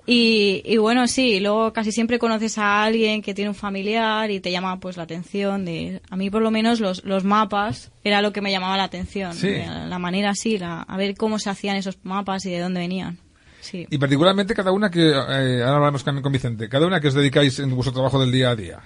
Y, 0.06 0.62
y 0.66 0.78
bueno, 0.78 1.08
sí, 1.08 1.40
luego 1.40 1.74
casi 1.74 1.92
siempre 1.92 2.20
conoces 2.20 2.58
a 2.58 2.84
alguien 2.84 3.22
que 3.22 3.34
tiene 3.34 3.50
un 3.50 3.56
familiar 3.56 4.30
y 4.30 4.40
te 4.40 4.52
llama 4.52 4.80
pues 4.80 4.98
la 4.98 5.04
atención 5.04 5.66
de, 5.66 6.02
a 6.10 6.16
mí 6.16 6.30
por 6.30 6.42
lo 6.42 6.52
menos 6.52 6.80
los, 6.80 7.04
los 7.04 7.24
mapas 7.24 7.92
era 8.04 8.22
lo 8.22 8.32
que 8.32 8.42
me 8.42 8.52
llamaba 8.52 8.78
la 8.78 8.84
atención. 8.84 9.34
Sí. 9.34 9.48
De 9.48 9.66
La 9.66 10.00
manera 10.00 10.34
sí, 10.36 10.58
la, 10.58 10.82
a 10.82 10.98
ver 10.98 11.16
cómo 11.16 11.40
se 11.40 11.50
hacían 11.50 11.78
esos 11.78 11.98
mapas 12.04 12.46
y 12.46 12.52
de 12.52 12.60
dónde 12.60 12.80
venían. 12.80 13.18
Sí. 13.62 13.86
Y 13.90 13.98
particularmente 13.98 14.56
cada 14.56 14.72
una 14.72 14.90
que, 14.90 15.10
eh, 15.10 15.64
ahora 15.64 15.76
hablamos 15.76 16.04
también 16.04 16.24
con 16.24 16.32
Vicente, 16.32 16.68
cada 16.68 16.88
una 16.88 17.00
que 17.00 17.10
os 17.10 17.14
dedicáis 17.14 17.60
en 17.60 17.70
vuestro 17.76 17.94
trabajo 17.94 18.20
del 18.20 18.32
día 18.32 18.50
a 18.50 18.56
día. 18.56 18.80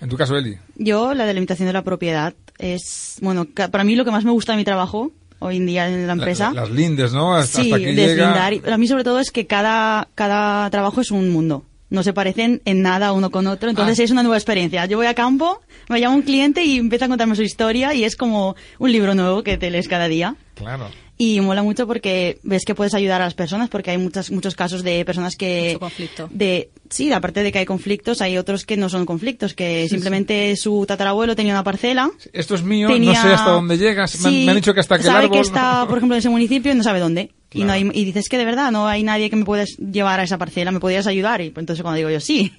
En 0.00 0.08
tu 0.08 0.16
caso, 0.16 0.36
Eli. 0.36 0.56
Yo, 0.76 1.14
la 1.14 1.26
delimitación 1.26 1.66
de 1.66 1.72
la 1.72 1.82
propiedad 1.82 2.34
es, 2.58 3.16
bueno, 3.20 3.46
para 3.70 3.84
mí 3.84 3.96
lo 3.96 4.04
que 4.04 4.10
más 4.10 4.24
me 4.24 4.30
gusta 4.30 4.52
de 4.52 4.58
mi 4.58 4.64
trabajo 4.64 5.12
hoy 5.40 5.56
en 5.56 5.66
día 5.66 5.88
en 5.88 6.06
la 6.06 6.12
empresa. 6.14 6.52
La- 6.52 6.62
las 6.62 6.70
lindes, 6.70 7.12
¿no? 7.12 7.34
Hasta, 7.34 7.62
sí, 7.62 7.72
hasta 7.72 7.84
que 7.84 7.92
deslindar. 7.94 8.52
llega... 8.52 8.74
A 8.74 8.78
mí 8.78 8.86
sobre 8.88 9.04
todo 9.04 9.18
es 9.20 9.30
que 9.30 9.46
cada, 9.46 10.08
cada 10.14 10.68
trabajo 10.70 11.00
es 11.00 11.10
un 11.10 11.30
mundo. 11.30 11.64
No 11.90 12.02
se 12.02 12.12
parecen 12.12 12.60
en 12.66 12.82
nada 12.82 13.12
uno 13.12 13.30
con 13.30 13.46
otro, 13.46 13.70
entonces 13.70 13.98
Ah. 13.98 14.02
es 14.02 14.10
una 14.10 14.22
nueva 14.22 14.36
experiencia. 14.36 14.84
Yo 14.86 14.98
voy 14.98 15.06
a 15.06 15.14
campo, 15.14 15.60
me 15.88 16.00
llama 16.00 16.16
un 16.16 16.22
cliente 16.22 16.62
y 16.64 16.76
empieza 16.78 17.06
a 17.06 17.08
contarme 17.08 17.34
su 17.34 17.42
historia 17.42 17.94
y 17.94 18.04
es 18.04 18.14
como 18.14 18.56
un 18.78 18.92
libro 18.92 19.14
nuevo 19.14 19.42
que 19.42 19.56
te 19.56 19.70
lees 19.70 19.88
cada 19.88 20.06
día. 20.06 20.36
Claro. 20.54 20.88
Y 21.20 21.40
mola 21.40 21.64
mucho 21.64 21.86
porque 21.88 22.38
ves 22.44 22.64
que 22.64 22.76
puedes 22.76 22.94
ayudar 22.94 23.20
a 23.20 23.24
las 23.24 23.34
personas, 23.34 23.68
porque 23.68 23.90
hay 23.90 23.98
muchos 23.98 24.30
muchos 24.30 24.54
casos 24.54 24.84
de 24.84 25.04
personas 25.04 25.34
que... 25.34 25.70
Mucho 25.70 25.80
conflicto. 25.80 26.28
De, 26.30 26.70
sí, 26.90 27.12
aparte 27.12 27.42
de 27.42 27.50
que 27.50 27.58
hay 27.58 27.66
conflictos, 27.66 28.20
hay 28.22 28.38
otros 28.38 28.64
que 28.64 28.76
no 28.76 28.88
son 28.88 29.04
conflictos, 29.04 29.52
que 29.52 29.88
simplemente 29.88 30.54
su 30.56 30.84
tatarabuelo 30.86 31.34
tenía 31.34 31.54
una 31.54 31.64
parcela. 31.64 32.08
Esto 32.32 32.54
es 32.54 32.62
mío, 32.62 32.86
tenía- 32.88 33.14
no 33.14 33.22
sé 33.22 33.34
hasta 33.34 33.50
dónde 33.50 33.76
llegas. 33.78 34.20
Me 34.20 34.28
han- 34.28 34.32
Sí, 34.34 34.44
me 34.44 34.50
han 34.52 34.56
dicho 34.58 34.72
que 34.74 34.80
hasta 34.80 34.94
aquel 34.94 35.06
sabe 35.06 35.24
árbol... 35.24 35.36
que 35.38 35.40
está, 35.40 35.86
por 35.88 35.98
ejemplo, 35.98 36.14
en 36.14 36.20
ese 36.20 36.28
municipio 36.28 36.70
y 36.70 36.74
no 36.76 36.84
sabe 36.84 37.00
dónde. 37.00 37.32
Y, 37.52 37.64
no 37.64 37.72
hay, 37.72 37.90
y 37.92 38.04
dices 38.04 38.28
que 38.28 38.38
de 38.38 38.44
verdad 38.44 38.70
no 38.70 38.86
hay 38.86 39.02
nadie 39.02 39.28
que 39.28 39.34
me 39.36 39.44
puedas 39.44 39.70
llevar 39.78 40.20
a 40.20 40.22
esa 40.22 40.38
parcela, 40.38 40.70
me 40.70 40.78
podrías 40.80 41.08
ayudar. 41.08 41.40
Y 41.40 41.50
pues 41.50 41.62
entonces 41.62 41.82
cuando 41.82 41.96
digo 41.96 42.10
yo 42.10 42.20
sí. 42.20 42.52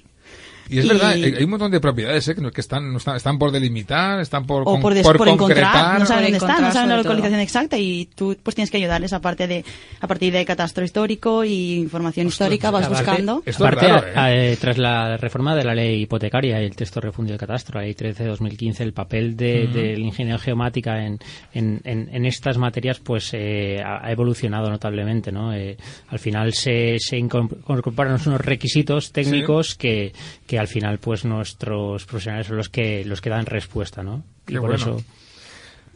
Y 0.70 0.78
es 0.78 0.84
Y- 0.84 0.88
verdad, 0.88 1.10
hay 1.10 1.42
un 1.44 1.50
montón 1.50 1.70
de 1.70 1.80
propiedades 1.80 2.26
¿eh? 2.28 2.34
que, 2.34 2.40
no- 2.40 2.50
que 2.52 2.60
están, 2.60 2.94
están, 2.96 3.16
están 3.16 3.38
por 3.38 3.50
delimitar, 3.50 4.20
están 4.20 4.46
por, 4.46 4.62
o 4.62 4.64
con- 4.64 4.80
por, 4.80 4.94
des- 4.94 5.02
por 5.04 5.16
por 5.18 5.28
encontrar, 5.28 5.64
concretar. 5.64 5.98
no 5.98 6.06
saben 6.06 6.22
dónde 6.24 6.36
están, 6.38 6.62
no 6.62 6.72
saben 6.72 6.88
la 6.90 6.94
todo. 6.96 7.04
localización 7.04 7.40
exacta 7.40 7.76
y 7.78 8.08
tú 8.14 8.36
pues 8.42 8.54
tienes 8.54 8.70
que 8.70 8.76
ayudarles 8.76 9.12
aparte 9.12 9.48
de 9.48 9.64
a 10.00 10.06
partir 10.06 10.32
de 10.32 10.44
catastro 10.44 10.84
histórico 10.84 11.44
y 11.44 11.74
información 11.74 12.28
histórica 12.28 12.70
vas 12.70 12.86
aparte- 12.86 13.04
buscando. 13.10 13.42
Esto 13.44 13.50
es 13.50 13.56
Aparte, 13.72 13.88
raro, 13.88 14.06
¿eh? 14.06 14.12
a- 14.14 14.34
eh, 14.34 14.56
tras 14.60 14.78
la 14.78 15.16
reforma 15.16 15.56
de 15.56 15.64
la 15.64 15.74
ley 15.74 16.02
hipotecaria 16.02 16.62
y 16.62 16.64
el 16.66 16.76
texto 16.76 17.00
refundido 17.00 17.34
de 17.34 17.40
catastro, 17.40 17.80
la 17.80 17.86
ley 17.86 17.94
13 17.94 18.22
de 18.22 18.28
2015, 18.30 18.82
el 18.84 18.92
papel 18.92 19.36
de, 19.36 19.66
del 19.66 19.98
ingeniero 20.00 20.38
geomática 20.38 21.04
en, 21.04 21.18
en, 21.52 21.80
en- 21.84 22.08
en 22.14 22.26
estas 22.26 22.58
materias 22.58 23.00
pues 23.00 23.30
eh, 23.32 23.82
ha 23.84 24.10
evolucionado 24.12 24.70
notablemente. 24.70 25.32
¿no? 25.32 25.52
Eh, 25.52 25.76
al 26.08 26.18
final 26.20 26.52
se, 26.52 26.96
se 27.00 27.16
incorporan 27.16 28.18
unos 28.26 28.40
requisitos 28.40 29.10
técnicos 29.12 29.74
que, 29.74 30.12
que 30.46 30.59
al 30.60 30.68
final 30.68 30.98
pues 30.98 31.24
nuestros 31.24 32.04
profesionales 32.06 32.46
son 32.46 32.56
los 32.56 32.68
que, 32.68 33.04
los 33.04 33.20
que 33.20 33.30
dan 33.30 33.46
respuesta. 33.46 34.02
¿no? 34.02 34.22
Y 34.46 34.52
por 34.54 34.60
bueno. 34.70 34.74
eso 34.76 35.04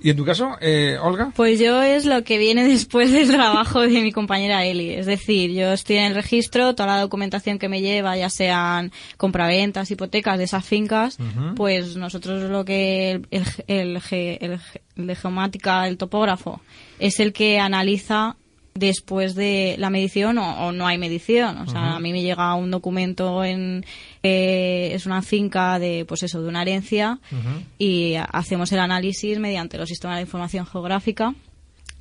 ¿Y 0.03 0.11
en 0.11 0.17
tu 0.17 0.25
caso, 0.25 0.57
eh, 0.61 0.99
Olga? 1.01 1.33
Pues 1.35 1.59
yo 1.61 1.81
es 1.83 2.05
lo 2.05 2.25
que 2.25 2.37
viene 2.37 2.65
después 2.69 3.11
del 3.13 3.31
trabajo 3.31 3.81
de 3.81 4.03
mi 4.03 4.13
compañera 4.13 4.65
Eli. 4.67 4.91
Es 4.91 5.07
decir, 5.07 5.53
yo 5.53 5.73
estoy 5.73 5.97
en 5.97 6.05
el 6.07 6.15
registro, 6.15 6.75
toda 6.75 6.97
la 6.97 7.01
documentación 7.01 7.59
que 7.59 7.69
me 7.71 7.81
lleva, 7.81 8.15
ya 8.17 8.29
sean 8.29 8.93
compraventas, 9.17 9.91
hipotecas 9.91 10.37
de 10.37 10.45
esas 10.45 10.65
fincas, 10.65 11.17
pues 11.57 11.97
nosotros 11.97 12.51
lo 12.51 12.65
que 12.67 13.13
el, 13.13 13.27
el, 13.31 13.45
el 13.69 14.01
ge- 14.03 14.39
el 14.45 14.59
ge- 14.59 14.83
el 14.97 15.07
de 15.07 15.15
geomática, 15.17 15.87
el 15.89 15.97
topógrafo, 15.97 16.61
es 16.99 17.19
el 17.21 17.33
que 17.33 17.59
analiza 17.59 18.37
después 18.75 19.37
de 19.37 19.77
la 19.79 19.89
medición 19.89 20.37
o, 20.39 20.67
o 20.67 20.73
no 20.73 20.87
hay 20.87 20.99
medición. 20.99 21.59
O 21.59 21.67
sea, 21.69 21.95
a 21.95 22.01
mí 22.01 22.13
me 22.13 22.23
llega 22.23 22.55
un 22.55 22.73
documento 22.73 23.45
en 23.45 23.85
eh, 24.23 24.91
es 24.93 25.07
una 25.07 25.23
finca 25.23 25.79
de 25.79 26.05
pues 26.07 26.25
eso 26.25 26.43
de 26.43 26.49
una 26.49 26.63
herencia 26.63 27.21
y 27.79 28.15
hacemos 28.17 28.73
el 28.73 28.81
análisis 28.81 29.39
mediante 29.39 29.79
los 29.79 29.89
sistemas 29.89 30.17
de 30.17 30.23
información 30.23 30.67
geográfica 30.67 31.35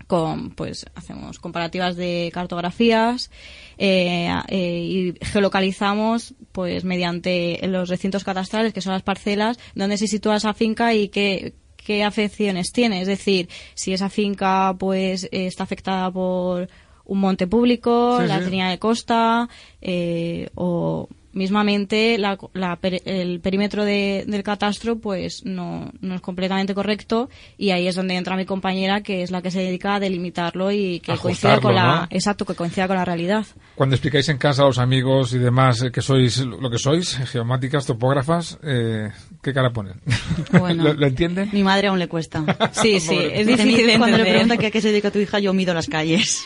con 0.07 0.49
pues 0.51 0.85
hacemos 0.95 1.39
comparativas 1.39 1.95
de 1.95 2.31
cartografías 2.33 3.29
eh, 3.77 4.29
eh, 4.47 4.79
y 4.79 5.13
geolocalizamos 5.25 6.33
pues 6.51 6.83
mediante 6.83 7.59
los 7.67 7.87
recintos 7.89 8.23
catastrales 8.23 8.73
que 8.73 8.81
son 8.81 8.93
las 8.93 9.03
parcelas 9.03 9.59
donde 9.75 9.97
se 9.97 10.07
sitúa 10.07 10.37
esa 10.37 10.53
finca 10.53 10.93
y 10.93 11.09
qué 11.09 11.53
qué 11.85 12.03
afecciones 12.03 12.71
tiene 12.71 13.01
es 13.01 13.07
decir 13.07 13.49
si 13.75 13.93
esa 13.93 14.09
finca 14.09 14.75
pues 14.77 15.25
eh, 15.25 15.47
está 15.47 15.63
afectada 15.63 16.11
por 16.11 16.67
un 17.05 17.19
monte 17.19 17.47
público 17.47 18.19
Sí, 18.21 18.27
la 18.27 18.39
sí. 18.39 18.45
línea 18.49 18.69
de 18.69 18.79
costa 18.79 19.49
eh, 19.81 20.49
o 20.55 21.07
mismamente 21.33 22.17
la- 22.17 22.37
la 22.53 22.75
per- 22.77 23.01
el 23.05 23.39
perímetro 23.41 23.83
de- 23.85 24.23
del 24.27 24.43
catastro 24.43 24.97
pues 24.99 25.41
no, 25.45 25.91
no 26.01 26.15
es 26.15 26.21
completamente 26.21 26.73
correcto 26.73 27.29
y 27.57 27.71
ahí 27.71 27.87
es 27.87 27.95
donde 27.95 28.15
entra 28.15 28.35
mi 28.37 28.45
compañera 28.45 29.01
que 29.01 29.23
es 29.23 29.31
la 29.31 29.41
que 29.41 29.51
se 29.51 29.59
dedica 29.59 29.95
a 29.95 29.99
delimitarlo 29.99 30.71
y 30.71 30.99
que 30.99 31.17
coincida 31.17 31.59
con 31.59 31.75
la 31.75 31.83
¿no? 32.01 32.07
exacto 32.09 32.45
que 32.45 32.55
coincida 32.55 32.87
con 32.87 32.95
la 32.97 33.05
realidad 33.05 33.45
Cuando 33.75 33.95
explicáis 33.95 34.29
en 34.29 34.37
casa 34.37 34.63
a 34.63 34.65
los 34.65 34.77
amigos 34.77 35.33
y 35.33 35.39
demás 35.39 35.81
eh, 35.83 35.91
que 35.91 36.01
sois 36.01 36.37
lo 36.39 36.69
que 36.69 36.77
sois, 36.77 37.17
geomáticas, 37.31 37.85
topógrafas, 37.85 38.57
eh, 38.63 39.09
¿qué 39.41 39.53
cara 39.53 39.71
ponen? 39.71 39.95
Bueno. 40.59 40.83
¿Lo, 40.83 40.93
lo 40.93 41.07
entienden? 41.07 41.49
Mi 41.51 41.63
madre 41.63 41.87
aún 41.87 41.99
le 41.99 42.07
cuesta. 42.07 42.43
sí 42.73 42.99
sí 42.99 43.17
es 43.19 43.45
difícil 43.47 43.87
de 43.87 43.97
cuando 43.97 44.17
le 44.17 44.23
entender. 44.23 44.33
pregunta 44.33 44.57
que 44.57 44.67
a 44.67 44.71
qué 44.71 44.81
se 44.81 44.89
dedica 44.89 45.11
tu 45.11 45.19
hija, 45.19 45.39
yo 45.39 45.53
mido 45.53 45.73
las 45.73 45.87
calles. 45.87 46.43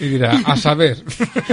Y 0.00 0.08
dirá, 0.08 0.32
a 0.44 0.56
saber. 0.56 1.02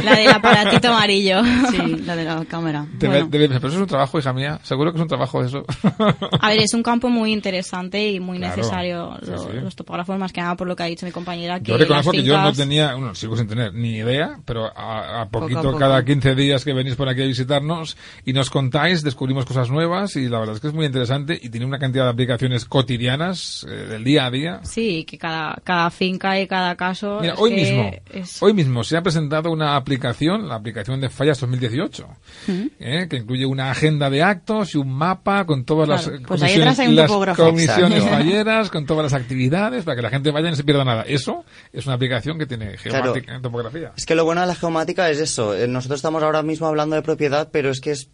la 0.04 0.16
del 0.16 0.30
aparatito 0.30 0.90
amarillo 0.90 1.42
Sí, 1.72 1.78
la 2.06 2.16
de 2.16 2.24
la 2.26 2.46
cámara. 2.46 2.73
Debe- 2.82 3.08
Bueno. 3.08 3.28
debe- 3.30 3.48
pero 3.48 3.68
eso 3.68 3.78
es 3.78 3.82
un 3.82 3.88
trabajo, 3.88 4.20
hija 4.20 4.34
mía. 4.34 4.60
Seguro 4.64 4.92
que 4.92 4.98
es 4.98 5.02
un 5.02 5.08
trabajo 5.08 5.44
eso. 5.44 5.64
a 6.42 6.50
ver 6.50 6.60
es 6.62 6.74
un 6.74 6.84
campo 6.84 7.10
muy 7.10 7.32
interesante 7.32 8.10
y 8.12 8.20
muy 8.20 8.38
Claro, 8.40 8.56
necesario 8.56 9.18
sí, 9.24 9.32
lo- 9.32 9.38
sí. 9.40 9.48
los 9.62 9.76
topógrafos 9.76 10.18
más 10.18 10.32
que 10.34 10.42
nada 10.42 10.56
por 10.56 10.68
lo 10.68 10.76
que 10.76 10.84
ha 10.84 10.88
dicho 10.88 11.06
mi 11.06 11.12
compañera 11.12 11.60
que 11.60 11.72
Yo 11.72 11.78
reconozco 11.78 12.12
que 12.12 12.24
yo 12.24 12.38
no 12.42 12.52
tenía, 12.54 12.94
bueno, 12.96 13.16
sigo 13.16 13.36
sin 13.38 13.48
tener 13.48 13.74
ni 13.74 13.98
idea, 13.98 14.40
pero 14.46 14.66
a, 14.76 15.22
a 15.22 15.30
poquito 15.30 15.62
poco. 15.62 15.78
cada 15.78 16.04
15 16.04 16.36
días 16.36 16.64
que 16.66 16.74
venís 16.74 16.96
por 16.96 17.08
aquí 17.10 17.22
a 17.22 17.26
visitarnos 17.26 17.96
y 18.26 18.34
nos 18.34 18.50
contáis, 18.50 19.04
descubrimos 19.04 19.46
cosas 19.46 19.70
nuevas 19.70 20.16
y 20.16 20.28
la 20.28 20.40
verdad 20.40 20.56
es 20.56 20.62
que 20.62 20.68
es 20.68 20.74
muy 20.74 20.86
interesante 20.86 21.40
y 21.42 21.50
tiene 21.50 21.66
una 21.66 21.80
cantidad 21.80 22.04
de 22.06 22.10
aplicaciones 22.12 22.66
cotidianas 22.66 23.66
eh, 23.70 23.72
del 23.88 24.04
día 24.04 24.26
a 24.26 24.32
día. 24.32 24.60
Sí, 24.64 25.04
que 25.06 25.18
cada, 25.18 25.56
cada 25.64 25.90
finca 25.90 26.40
y 26.40 26.48
cada 26.48 26.76
caso. 26.76 27.20
Mira, 27.22 27.36
hoy 27.38 27.54
mismo, 27.54 27.92
es- 28.12 28.42
hoy 28.42 28.54
mismo 28.54 28.84
se 28.84 28.98
ha 28.98 29.02
presentado 29.04 29.52
una 29.52 29.76
aplicación, 29.76 30.48
la 30.48 30.56
aplicación 30.56 31.02
de 31.02 31.10
Fallas 31.10 31.40
2018, 31.40 32.08
¿eh? 32.80 33.08
que 33.10 33.18
incluye 33.18 33.46
una 33.46 33.72
agenda 33.72 34.10
de 34.10 34.24
actos 34.24 34.76
y 34.76 34.78
un 34.78 34.92
mapa 34.92 35.46
con 35.46 35.66
todas 35.66 35.88
Claro, 35.88 36.02
las 36.02 36.22
pues 36.28 36.40
comisiones, 36.42 36.60
atrás 36.62 36.80
hay 36.80 36.88
un 36.88 36.96
las 36.96 37.08
topógrafo. 37.08 37.44
comisiones 37.46 37.98
Exacto. 38.04 38.18
falleras, 38.18 38.70
con 38.70 38.86
todas 38.86 39.04
las 39.04 39.14
actividades, 39.14 39.84
para 39.84 39.96
que 39.96 40.02
la 40.02 40.10
gente 40.10 40.32
vaya 40.32 40.48
y 40.48 40.52
no 40.52 40.56
se 40.58 40.64
pierda 40.64 40.84
nada. 40.84 41.04
Eso 41.08 41.44
es 41.72 41.86
una 41.86 41.96
aplicación 41.96 42.38
que 42.40 42.46
tiene 42.46 42.78
geomática, 42.78 43.40
topografía. 43.42 43.92
Es 43.98 44.06
que 44.06 44.16
lo 44.16 44.26
bueno 44.26 44.42
de 44.42 44.48
la 44.48 44.56
geomática 44.56 45.10
es 45.10 45.20
eso. 45.20 45.56
Eh, 45.56 45.68
Nosotros 45.68 45.98
estamos 46.00 46.22
ahora 46.24 46.44
mismo 46.44 46.68
hablando 46.68 46.96
de 46.96 47.02
propiedad, 47.02 47.50
pero 47.52 47.70
es 47.70 47.80
que 47.82 47.92
es 47.92 48.10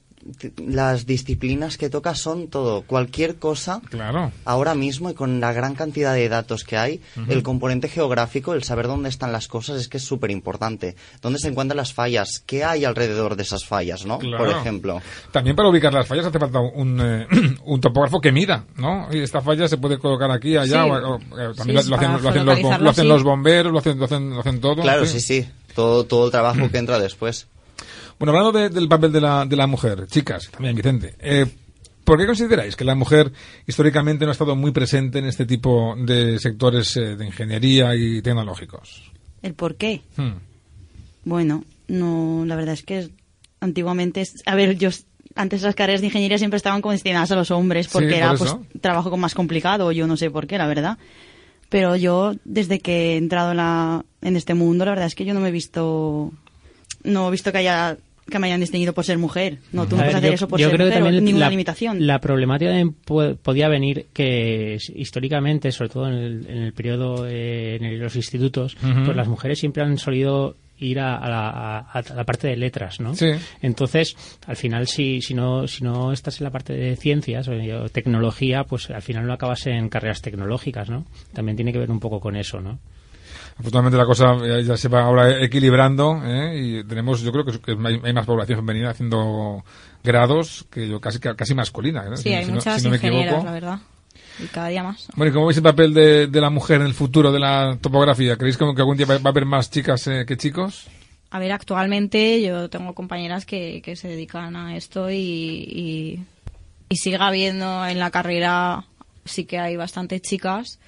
las 0.58 1.06
disciplinas 1.06 1.78
que 1.78 1.90
toca 1.90 2.16
son 2.16 2.48
todo, 2.48 2.82
cualquier 2.84 3.38
cosa. 3.38 3.82
Claro. 3.90 4.32
Ahora 4.46 4.76
mismo 4.76 5.10
y 5.10 5.14
con 5.14 5.40
la 5.40 5.54
gran 5.54 5.76
cantidad 5.76 6.14
de 6.14 6.30
datos 6.30 6.64
que 6.64 6.78
hay, 6.78 7.02
el 7.28 7.44
componente 7.44 7.88
geográfico, 7.90 8.54
el 8.54 8.64
saber 8.64 8.88
dónde 8.88 9.10
están 9.10 9.32
las 9.32 9.48
cosas 9.48 9.80
es 9.80 9.88
que 9.88 9.98
es 9.98 10.04
súper 10.04 10.32
importante. 10.32 10.96
¿Dónde 11.22 11.40
se 11.40 11.48
encuentran 11.48 11.78
las 11.78 11.94
fallas? 11.94 12.44
¿Qué 12.46 12.64
hay 12.64 12.86
alrededor 12.86 13.36
de 13.36 13.44
esas 13.44 13.66
fallas, 13.66 14.06
no? 14.06 14.20
Claro. 14.20 14.46
Por 14.46 14.50
ejemplo. 14.56 15.02
También 15.32 15.56
para 15.56 15.70
ubicar 15.70 15.94
las 15.94 16.08
fallas 16.08 16.26
hace 16.26 16.40
falta 16.40 16.60
un, 16.60 17.00
eh, 17.02 17.28
un 17.66 17.82
topógrafo 17.82 18.20
que 18.22 18.32
mida, 18.32 18.66
¿no? 18.78 19.08
Y 19.12 19.20
esta 19.22 19.42
falla 19.42 19.68
se 19.68 19.78
puede 19.78 19.98
colocar 19.98 20.32
aquí, 20.32 20.58
allá, 20.58 20.84
Sí. 20.84 20.90
o, 20.90 21.16
o, 21.16 21.18
eh, 21.18 21.54
también 21.56 21.84
Sí, 21.84 21.90
lo, 21.90 21.96
hacen, 21.96 22.12
lo 22.24 22.30
hacen 22.30 22.46
los, 22.46 22.62
lo 22.82 22.90
hacen 22.90 23.04
sí. 23.06 23.10
los 23.10 23.24
bomberos, 23.24 23.72
lo 23.72 23.80
hacen, 23.80 23.98
lo 24.00 24.06
hacen, 24.06 24.30
lo 24.32 24.40
hacen 24.42 24.60
todo. 24.62 24.82
Claro, 24.82 25.06
sí, 25.06 25.20
fin. 25.20 25.22
sí. 25.22 25.50
Todo, 25.76 26.04
todo 26.06 26.26
el 26.26 26.32
trabajo 26.32 26.70
que 26.70 26.78
entra 26.78 27.00
después. 27.00 27.48
Bueno, 28.20 28.32
hablando 28.38 28.52
de- 28.60 28.70
del 28.70 28.88
papel 28.88 29.12
de 29.12 29.22
la, 29.22 29.46
de 29.46 29.56
la 29.56 29.66
mujer, 29.68 30.06
chicas, 30.08 30.50
también 30.52 30.76
Vicente, 30.76 31.16
eh, 31.20 31.46
¿por 32.04 32.18
qué 32.20 32.26
consideráis 32.26 32.76
que 32.76 32.84
la 32.84 32.96
mujer 32.96 33.32
históricamente 33.66 34.26
no 34.26 34.32
ha 34.32 34.34
estado 34.34 34.56
muy 34.56 34.72
presente 34.72 35.20
en 35.20 35.26
este 35.26 35.46
tipo 35.46 35.96
de 35.98 36.38
sectores 36.40 36.96
eh, 36.98 37.16
de 37.16 37.26
ingeniería 37.26 37.96
y 37.96 38.22
tecnológicos? 38.22 39.12
¿El 39.42 39.54
por 39.54 39.76
qué? 39.76 40.02
Hmm. 40.18 40.34
Bueno, 41.24 41.64
no, 41.88 42.44
la 42.46 42.56
verdad 42.56 42.74
es 42.74 42.84
que 42.84 43.10
antiguamente, 43.62 44.24
a 44.46 44.56
ver, 44.56 44.78
yo 44.78 44.90
antes 45.36 45.62
las 45.62 45.76
carreras 45.76 46.02
de 46.02 46.08
ingeniería 46.08 46.38
siempre 46.38 46.58
estaban 46.58 46.82
como 46.82 46.92
destinadas 46.92 47.32
a 47.32 47.36
los 47.36 47.52
hombres 47.52 47.86
Sí, 47.86 47.92
porque 47.94 48.08
por 48.10 48.16
era 48.18 48.34
pues 48.36 48.56
trabajo 48.82 49.16
más 49.16 49.34
complicado, 49.36 49.92
yo 49.94 50.08
no 50.08 50.18
sé 50.18 50.30
por 50.30 50.48
qué, 50.48 50.58
la 50.58 50.68
verdad. 50.68 50.98
Pero 51.70 51.96
yo 51.96 52.34
desde 52.46 52.80
que 52.80 53.14
he 53.14 53.18
entrado 53.18 53.52
en, 53.52 53.58
la, 53.58 54.04
en 54.22 54.36
este 54.36 54.56
mundo, 54.56 54.86
la 54.86 54.92
verdad 54.92 55.06
es 55.08 55.16
que 55.16 55.24
yo 55.24 55.34
no 55.36 55.40
me 55.40 55.50
he 55.50 55.52
visto, 55.52 56.32
no 57.04 57.28
he 57.28 57.32
visto 57.32 57.52
que 57.52 57.60
haya 57.60 57.98
que 58.30 58.40
me 58.40 58.48
hayan 58.48 58.60
distinguido 58.60 58.94
por 58.94 59.06
ser 59.06 59.18
mujer. 59.18 59.60
No, 59.72 59.86
tú 59.88 59.96
no 59.96 60.04
puedes 60.04 60.16
hacer 60.16 60.30
yo- 60.30 60.36
eso 60.36 60.48
por 60.48 60.60
yo 60.60 60.68
ser 60.70 60.76
creo 60.78 60.88
que 60.88 60.92
mujer, 60.96 61.04
también 61.04 61.24
ninguna 61.26 61.46
la, 61.46 61.50
limitación. 61.52 62.08
La 62.08 62.20
problemática 62.20 62.72
también 62.72 62.96
pu- 63.06 63.38
podía 63.38 63.68
venir 63.70 64.08
que 64.14 64.78
históricamente, 64.96 65.72
sobre 65.72 65.90
todo 65.90 66.08
en 66.08 66.14
el, 66.16 66.48
en 66.50 66.58
el 66.58 66.74
periodo 66.74 67.28
eh, 67.28 67.76
en 67.78 67.86
el- 67.86 68.00
los 68.00 68.16
institutos, 68.16 68.76
pues 69.06 69.16
las 69.16 69.28
mujeres 69.28 69.60
siempre 69.60 69.84
han 69.84 69.98
solido 69.98 70.56
ir 70.82 71.00
a, 71.02 71.18
a 71.18 71.30
la, 71.30 71.50
a- 71.50 72.00
a 72.00 72.14
la 72.16 72.24
parte 72.24 72.48
de 72.48 72.56
letras, 72.56 73.02
¿no? 73.02 73.14
Sí. 73.14 73.28
Entonces, 73.62 74.16
al 74.48 74.56
final, 74.56 74.88
si, 74.88 75.22
si 75.22 75.34
no 75.34 75.68
si 75.68 75.84
no 75.84 76.14
estás 76.14 76.40
en 76.40 76.46
la 76.46 76.52
parte 76.52 76.72
de 76.74 76.96
ciencias 76.96 77.50
o, 77.50 77.52
o 77.54 77.90
tecnología, 77.90 78.64
pues 78.64 78.90
al 78.90 79.02
final 79.02 79.28
no 79.28 79.34
acabas 79.34 79.68
en 79.68 79.90
carreras 79.90 80.22
tecnológicas, 80.22 80.90
¿no? 80.90 81.06
También 81.34 81.58
tiene 81.58 81.74
que 81.74 81.80
ver 81.80 81.92
un 81.92 82.00
poco 82.00 82.22
con 82.22 82.38
eso, 82.38 82.62
¿no? 82.62 82.80
Afortunadamente 83.60 83.98
la 83.98 84.06
cosa 84.06 84.38
ya, 84.48 84.62
ya 84.62 84.78
se 84.78 84.88
va 84.88 85.04
ahora 85.04 85.44
equilibrando 85.44 86.22
¿eh? 86.24 86.58
y 86.58 86.84
tenemos, 86.86 87.22
yo 87.22 87.32
creo 87.34 87.44
que, 87.46 87.60
que 87.60 87.72
hay, 88.06 88.14
más 88.14 88.26
población 88.26 88.60
femenina 88.60 88.92
haciendo 88.92 89.64
grados 90.04 90.66
que 90.72 90.88
yo 90.88 91.02
casi 91.02 91.20
casi 91.20 91.54
masculina. 91.56 92.06
¿eh? 92.06 92.16
Sí, 92.18 92.24
Si- 92.24 92.34
hay 92.34 92.46
si 92.46 92.52
no- 92.52 92.56
muchas 92.56 92.78
si 92.82 92.88
no 92.88 92.92
me 92.92 92.98
equivoco. 92.98 93.44
la 93.44 93.52
verdad. 93.52 93.80
Y 94.42 94.48
cada 94.48 94.70
día 94.70 94.82
más. 94.84 95.08
Bueno, 95.18 95.32
¿y 95.32 95.34
cómo 95.34 95.48
veis 95.48 95.58
el 95.58 95.64
papel 95.64 95.94
de, 95.94 96.28
de 96.28 96.42
la 96.42 96.50
mujer 96.50 96.80
en 96.80 96.88
el 96.88 96.94
futuro 96.94 97.34
de 97.34 97.40
la 97.40 97.78
topografía? 97.82 98.38
¿Creéis 98.38 98.56
que 98.56 98.64
algún 98.64 98.96
día 98.96 99.06
va, 99.06 99.18
va 99.18 99.22
a 99.26 99.32
haber 99.32 99.46
más 99.46 99.70
chicas 99.70 100.08
eh, 100.08 100.24
que 100.26 100.38
chicos? 100.38 100.88
A 101.32 101.40
ver, 101.40 101.52
actualmente 101.52 102.42
yo 102.42 102.70
tengo 102.70 102.94
compañeras 102.96 103.46
que, 103.46 103.82
que 103.84 103.98
se 103.98 104.08
dedican 104.08 104.56
a 104.56 104.78
esto 104.78 105.12
y, 105.12 105.18
y, 105.18 106.24
y 106.88 106.96
sigue 106.96 107.18
habiendo 107.20 107.86
en 107.86 108.00
la 108.00 108.10
carrera, 108.12 108.86
sí 109.26 109.44
que 109.44 109.60
hay 109.60 109.76
bastantes 109.76 110.22
chicas. 110.22 110.80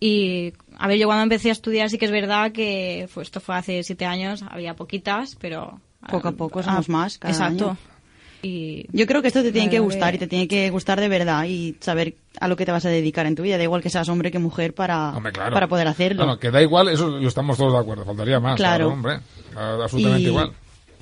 Y, 0.00 0.52
a 0.78 0.88
ver, 0.88 0.96
yo 0.98 1.06
cuando 1.06 1.24
empecé 1.24 1.48
a 1.50 1.52
estudiar 1.52 1.90
sí 1.90 1.98
que 1.98 2.06
es 2.06 2.10
verdad 2.12 2.52
que 2.52 3.08
pues, 3.12 3.28
esto 3.28 3.40
fue 3.40 3.56
hace 3.56 3.82
siete 3.82 4.06
años, 4.06 4.42
había 4.48 4.74
poquitas, 4.74 5.36
pero... 5.40 5.80
Poco 6.08 6.28
a 6.28 6.32
poco 6.32 6.62
somos 6.62 6.88
más 6.88 7.18
cada 7.18 7.34
Exacto. 7.34 7.70
año. 7.70 7.76
Y 8.40 8.86
Yo 8.96 9.06
creo 9.08 9.20
que 9.20 9.26
esto 9.28 9.42
te 9.42 9.50
tiene 9.50 9.68
que 9.68 9.80
gustar 9.80 10.14
y 10.14 10.18
te 10.18 10.28
tiene 10.28 10.46
que 10.46 10.70
gustar 10.70 11.00
de 11.00 11.08
verdad 11.08 11.44
y 11.46 11.74
saber 11.80 12.14
a 12.38 12.46
lo 12.46 12.54
que 12.56 12.64
te 12.64 12.70
vas 12.70 12.86
a 12.86 12.88
dedicar 12.88 13.26
en 13.26 13.34
tu 13.34 13.42
vida. 13.42 13.56
Da 13.58 13.64
igual 13.64 13.82
que 13.82 13.90
seas 13.90 14.08
hombre 14.08 14.30
que 14.30 14.38
mujer 14.38 14.74
para, 14.74 15.10
Hombre, 15.16 15.32
claro. 15.32 15.52
para 15.52 15.66
poder 15.66 15.88
hacerlo. 15.88 16.24
Bueno, 16.24 16.38
que 16.38 16.52
da 16.52 16.62
igual, 16.62 16.88
eso 16.88 17.08
lo 17.08 17.26
estamos 17.26 17.56
todos 17.58 17.72
de 17.72 17.78
acuerdo, 17.80 18.04
faltaría 18.04 18.38
más. 18.38 18.54
Claro. 18.54 18.90
hombre, 18.90 19.18
absolutamente 19.56 20.22
Y- 20.22 20.26
igual. 20.26 20.52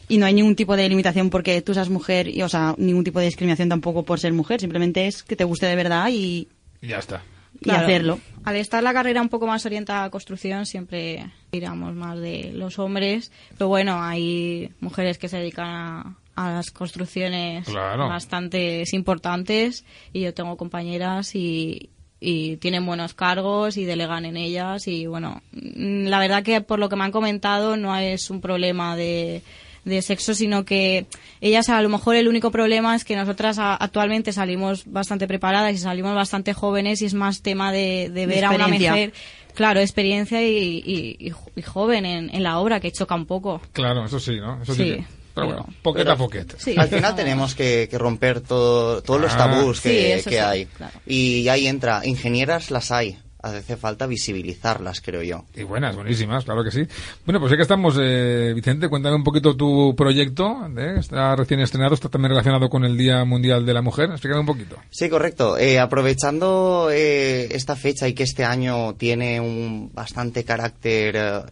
Y 0.09 0.17
no 0.19 0.25
hay 0.27 0.33
ningún 0.35 0.57
tipo 0.57 0.77
de 0.77 0.89
limitación 0.89 1.29
porque 1.29 1.61
tú 1.61 1.75
seas 1.75 1.91
mujer, 1.91 2.27
y, 2.29 2.41
o 2.41 2.49
sea, 2.49 2.75
ningún 2.79 3.05
tipo 3.05 3.19
de 3.19 3.27
discriminación 3.27 3.69
tampoco 3.69 4.03
por 4.05 4.19
ser 4.19 4.33
mujer. 4.33 4.61
Simplemente 4.61 5.07
es 5.07 5.23
que 5.23 5.37
te 5.37 5.45
guste 5.45 5.67
de 5.67 5.77
verdad 5.77 6.09
y, 6.11 6.49
Y 6.81 6.87
ya 6.89 6.99
está. 7.01 7.21
y 7.61 7.65
Claro. 7.65 7.85
hacerlo. 7.85 8.19
Al 8.47 8.57
estar 8.57 8.83
la 8.83 8.93
carrera 8.95 9.21
un 9.21 9.29
poco 9.29 9.47
más 9.47 9.67
orientada 9.67 10.05
a 10.05 10.11
construcción, 10.11 10.67
siempre 10.67 11.27
tiramos 11.51 11.95
más 11.95 12.19
de 12.21 12.53
los 12.55 12.79
hombres. 12.79 13.33
Pero 13.59 13.67
bueno, 13.69 14.01
hay 14.03 14.71
mujeres 14.81 15.19
que 15.19 15.29
se 15.29 15.39
dedican 15.39 15.67
a, 15.67 16.17
a 16.37 16.53
las 16.53 16.71
construcciones 16.71 17.67
Claro. 17.69 18.09
bastante 18.09 18.85
importantes. 18.93 19.85
Y 20.13 20.21
yo 20.21 20.33
tengo 20.33 20.57
compañeras 20.57 21.35
y, 21.35 21.91
y 22.21 22.57
tienen 22.59 22.87
buenos 22.87 23.15
cargos 23.15 23.77
y 23.77 23.85
delegan 23.85 24.25
en 24.25 24.37
ellas. 24.37 24.87
Y 24.87 25.07
bueno, 25.07 25.43
la 25.53 26.19
verdad 26.21 26.45
que 26.45 26.61
por 26.61 26.79
lo 26.79 26.89
que 26.89 26.95
me 26.97 27.03
han 27.05 27.13
comentado, 27.13 27.77
no 27.77 27.97
es 27.97 28.31
un 28.31 28.41
problema 28.41 28.95
de 28.97 29.43
de 29.87 30.03
sexo, 30.03 30.35
sino 30.35 30.65
que 30.67 31.07
ellas 31.41 31.71
a 31.71 31.81
lo 31.81 31.89
mejor 31.89 32.17
el 32.17 32.29
único 32.29 32.51
problema 32.51 32.95
es 32.95 33.05
que 33.05 33.17
nosotras 33.17 33.59
a- 33.59 33.75
actualmente 33.77 34.33
salimos 34.35 34.83
bastante 34.85 35.27
preparadas 35.27 35.73
y 35.75 35.79
salimos 35.79 36.15
bastante 36.15 36.53
jóvenes 36.53 37.01
y 37.01 37.07
es 37.07 37.15
más 37.15 37.41
tema 37.41 37.73
de, 37.73 38.11
de 38.13 38.21
De 38.23 38.27
ver 38.27 38.45
a 38.45 38.51
una 38.51 38.69
mujer, 38.69 39.13
claro, 39.55 39.81
experiencia 39.81 40.43
y, 40.43 40.83
y- 40.85 41.17
y 41.19 41.31
jo- 41.31 41.51
y 41.57 41.63
joven 41.63 42.05
en, 42.05 42.35
en 42.35 42.43
la 42.43 42.59
obra, 42.59 42.81
que 42.81 42.93
choca 42.93 43.15
un 43.15 43.25
poco. 43.27 43.63
Claro, 43.73 44.05
eso 44.05 44.21
sí, 44.21 44.37
¿no? 44.39 44.63
Eso 44.63 44.75
sí. 44.75 44.83
Sí, 44.83 44.91
que- 44.97 45.05
pero 45.35 45.47
bueno, 45.47 45.65
pero- 45.67 45.83
poqueta 45.83 46.05
pero- 46.05 46.13
a 46.15 46.17
poqueta. 46.19 46.55
Sí. 46.59 46.75
Al 46.77 46.89
final 46.89 47.15
tenemos 47.15 47.55
que, 47.55 47.87
que 47.91 47.97
romper 47.99 48.41
todo, 48.41 49.03
todos 49.03 49.21
los 49.21 49.33
Ah. 49.35 49.39
tabús 49.39 49.81
que, 49.81 50.15
eso 50.15 50.31
que 50.31 50.37
sí, 50.37 50.43
hay. 50.43 50.67
claro. 50.67 50.99
Y 51.07 51.47
ahí 51.49 51.67
entra, 51.69 52.01
ingenieras 52.05 52.71
las 52.71 52.91
hay. 52.91 53.19
Hace 53.47 53.77
falta 53.77 54.07
visibilizarlas, 54.07 55.01
creo 55.01 55.23
yo. 55.23 55.45
Y 55.55 55.63
buenas, 55.63 55.95
buenísimas, 55.95 56.45
claro 56.45 56.65
que 56.65 56.71
sí. 56.71 56.87
Bueno, 57.25 57.39
pues 57.39 57.51
ya 57.51 57.57
que 57.57 57.63
estamos, 57.63 57.97
eh, 58.01 58.53
Vicente, 58.55 58.89
cuéntame 58.89 59.17
un 59.17 59.25
poquito 59.25 59.57
tu 59.57 59.95
proyecto. 59.97 60.69
¿eh? 60.77 60.97
Está 60.99 61.37
recién 61.37 61.61
estrenado, 61.61 61.95
está 61.95 62.09
también 62.09 62.31
relacionado 62.31 62.69
con 62.69 62.85
el 62.85 62.97
Día 62.97 63.25
Mundial 63.25 63.65
de 63.65 63.75
la 63.75 63.83
Mujer. 63.83 64.11
Explícame 64.11 64.41
un 64.41 64.47
poquito. 64.47 64.77
Sí, 64.91 65.09
correcto. 65.09 65.57
Eh, 65.59 65.79
aprovechando 65.79 66.89
eh, 66.91 67.49
esta 67.53 67.77
fecha 67.77 68.09
y 68.09 68.15
que 68.15 68.25
este 68.25 68.45
año 68.45 68.95
tiene 68.95 69.41
un 69.41 69.91
bastante 69.95 70.45
carácter 70.45 71.15
eh, 71.17 71.43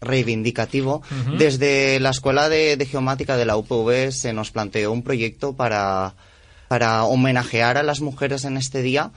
reivindicativo, 0.00 1.02
desde 1.38 1.98
la 1.98 2.10
Escuela 2.10 2.48
de, 2.48 2.76
de 2.76 2.86
Geomática 2.86 3.36
de 3.36 3.46
la 3.46 3.56
UPV 3.56 4.12
se 4.12 4.34
nos 4.34 4.50
planteó 4.50 4.92
un 4.92 5.02
proyecto 5.02 5.54
para, 5.54 6.14
para 6.68 7.04
homenajear 7.04 7.78
a 7.78 7.82
las 7.82 8.00
mujeres 8.00 8.44
en 8.44 8.58
este 8.58 8.82
día 8.82 9.12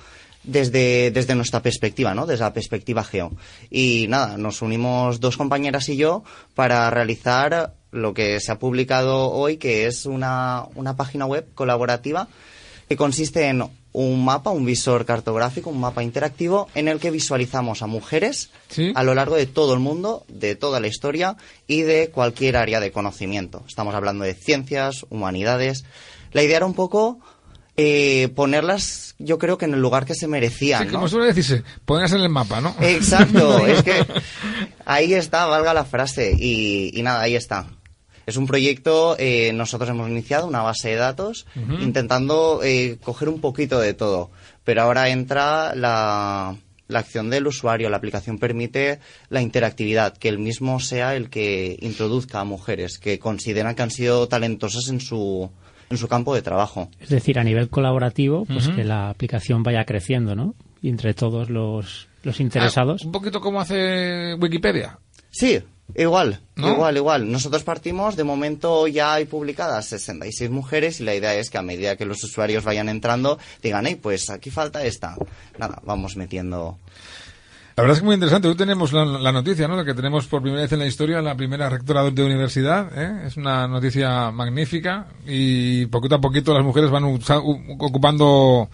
desde, 0.48 1.12
desde 1.12 1.36
nuestra 1.36 1.62
perspectiva, 1.62 2.16
¿no? 2.16 2.26
Desde 2.26 2.44
la 2.44 2.54
perspectiva 2.54 3.04
geo. 3.04 3.32
Y 3.70 4.08
nada, 4.10 4.38
nos 4.38 4.62
unimos 4.62 5.20
dos 5.20 5.38
compañeras 5.38 5.90
y 5.90 5.98
yo 5.98 6.24
para 6.56 6.90
realizar 6.90 7.76
lo 7.92 8.14
que 8.14 8.40
se 8.40 8.52
ha 8.52 8.60
publicado 8.60 9.32
hoy, 9.32 9.58
que 9.58 9.86
es 9.86 10.06
una, 10.06 10.66
una 10.76 10.96
página 10.96 11.26
web 11.26 11.48
colaborativa 11.54 12.28
que 12.88 12.96
consiste 12.96 13.48
en 13.48 13.64
un 13.94 14.24
mapa, 14.24 14.52
un 14.52 14.66
visor 14.66 15.06
cartográfico, 15.06 15.70
un 15.70 15.80
mapa 15.80 16.04
interactivo 16.04 16.70
en 16.76 16.88
el 16.88 17.00
que 17.00 17.12
visualizamos 17.12 17.82
a 17.82 17.88
mujeres 17.88 18.52
a 18.94 19.04
lo 19.04 19.16
largo 19.16 19.36
de 19.36 19.48
todo 19.48 19.74
el 19.74 19.80
mundo, 19.80 20.24
de 20.28 20.56
toda 20.56 20.80
la 20.80 20.88
historia 20.88 21.36
y 21.66 21.82
de 21.82 22.10
cualquier 22.10 22.58
área 22.58 22.80
de 22.80 22.92
conocimiento. 22.92 23.64
Estamos 23.68 23.96
hablando 23.96 24.24
de 24.24 24.36
ciencias, 24.36 25.06
humanidades. 25.10 25.84
La 26.32 26.44
idea 26.44 26.58
era 26.58 26.66
un 26.66 26.76
poco 26.76 27.20
eh, 27.78 28.30
ponerlas, 28.36 29.16
yo 29.20 29.38
creo 29.38 29.58
que 29.58 29.66
en 29.66 29.76
el 29.76 29.80
lugar 29.80 30.06
que 30.06 30.16
se 30.16 30.28
merecían. 30.28 30.82
Sí, 30.82 30.88
¿no? 30.88 30.94
como 30.94 31.08
suele 31.08 31.28
decirse, 31.28 31.64
pónganse 31.86 32.16
en 32.16 32.24
el 32.24 32.30
mapa, 32.30 32.60
¿no? 32.60 32.76
Exacto, 32.82 33.60
es 33.68 33.84
que 33.84 34.06
ahí 34.86 35.14
está, 35.14 35.46
valga 35.46 35.74
la 35.76 35.86
frase. 35.86 36.36
Y, 36.38 36.92
y 37.00 37.04
nada, 37.04 37.22
ahí 37.22 37.36
está. 37.36 37.68
Es 38.26 38.36
un 38.36 38.46
proyecto, 38.46 39.16
eh, 39.20 39.54
nosotros 39.54 39.90
hemos 39.90 40.10
iniciado 40.10 40.48
una 40.48 40.62
base 40.62 40.90
de 40.90 40.96
datos 40.96 41.46
intentando 41.80 42.60
eh, 42.62 42.98
coger 43.02 43.30
un 43.30 43.40
poquito 43.40 43.80
de 43.80 43.94
todo. 43.94 44.32
Pero 44.66 44.82
ahora 44.82 45.08
entra 45.08 45.74
la, 45.76 46.58
la 46.90 47.00
acción 47.00 47.30
del 47.30 47.48
usuario. 47.48 47.90
La 47.90 47.96
aplicación 47.96 48.38
permite 48.38 49.00
la 49.30 49.42
interactividad, 49.42 50.18
que 50.18 50.28
el 50.28 50.40
mismo 50.40 50.82
sea 50.82 51.16
el 51.16 51.30
que 51.30 51.78
introduzca 51.80 52.42
a 52.42 52.44
mujeres 52.44 53.00
que 53.00 53.18
consideran 53.18 53.76
que 53.76 53.84
han 53.84 53.92
sido 53.92 54.28
talentosas 54.28 54.90
en 54.90 55.00
su, 55.00 55.50
en 55.90 55.98
su 55.98 56.08
campo 56.08 56.34
de 56.36 56.42
trabajo. 56.42 56.90
Es 57.00 57.10
decir, 57.10 57.40
a 57.40 57.44
nivel 57.44 57.70
colaborativo, 57.70 58.46
pues 58.46 58.68
que 58.70 58.84
la 58.84 59.10
aplicación 59.10 59.64
vaya 59.64 59.86
creciendo, 59.86 60.36
¿no? 60.36 60.56
Y 60.82 60.90
entre 60.90 61.14
todos 61.14 61.50
los, 61.50 62.08
los 62.24 62.40
interesados. 62.40 63.02
Ah, 63.04 63.06
un 63.06 63.12
poquito 63.12 63.42
como 63.42 63.62
hace 63.62 64.36
Wikipedia. 64.36 65.00
Sí, 65.30 65.60
igual, 65.96 66.40
¿No? 66.56 66.74
igual, 66.74 66.98
igual. 66.98 67.32
Nosotros 67.32 67.64
partimos, 67.64 68.16
de 68.16 68.24
momento 68.24 68.88
ya 68.88 69.14
hay 69.14 69.26
publicadas 69.26 69.88
66 69.88 70.50
mujeres 70.50 71.00
y 71.00 71.04
la 71.04 71.16
idea 71.16 71.34
es 71.36 71.50
que 71.50 71.58
a 71.58 71.62
medida 71.64 71.96
que 71.96 72.06
los 72.06 72.24
usuarios 72.24 72.64
vayan 72.64 72.90
entrando 72.90 73.40
digan, 73.62 73.86
hey, 73.88 74.00
pues 74.02 74.30
aquí 74.30 74.50
falta 74.50 74.84
esta. 74.86 75.16
Nada, 75.58 75.82
vamos 75.84 76.16
metiendo. 76.16 76.78
La 77.78 77.84
verdad 77.84 77.98
es 77.98 78.00
que 78.02 78.06
muy 78.08 78.16
interesante. 78.16 78.48
Hoy 78.48 78.56
tenemos 78.56 78.92
la, 78.92 79.32
noticia, 79.32 79.68
¿no? 79.68 79.76
La 79.76 79.86
que 79.86 79.94
tenemos 79.94 80.26
por 80.26 80.42
primera 80.42 80.64
vez 80.64 80.72
en 80.72 80.80
la 80.80 80.88
historia, 80.88 81.22
la 81.22 81.38
primera 81.38 81.70
rectora 81.70 82.10
de 82.10 82.24
universidad. 82.24 82.90
¿eh? 82.98 83.28
Es 83.28 83.38
una 83.38 83.68
noticia 83.68 84.32
magnífica 84.32 85.06
y 85.28 85.86
poquito 85.86 86.16
a 86.16 86.20
poquito 86.20 86.56
las 86.56 86.64
mujeres 86.64 86.90
van 86.90 87.04
ocupando 87.04 88.68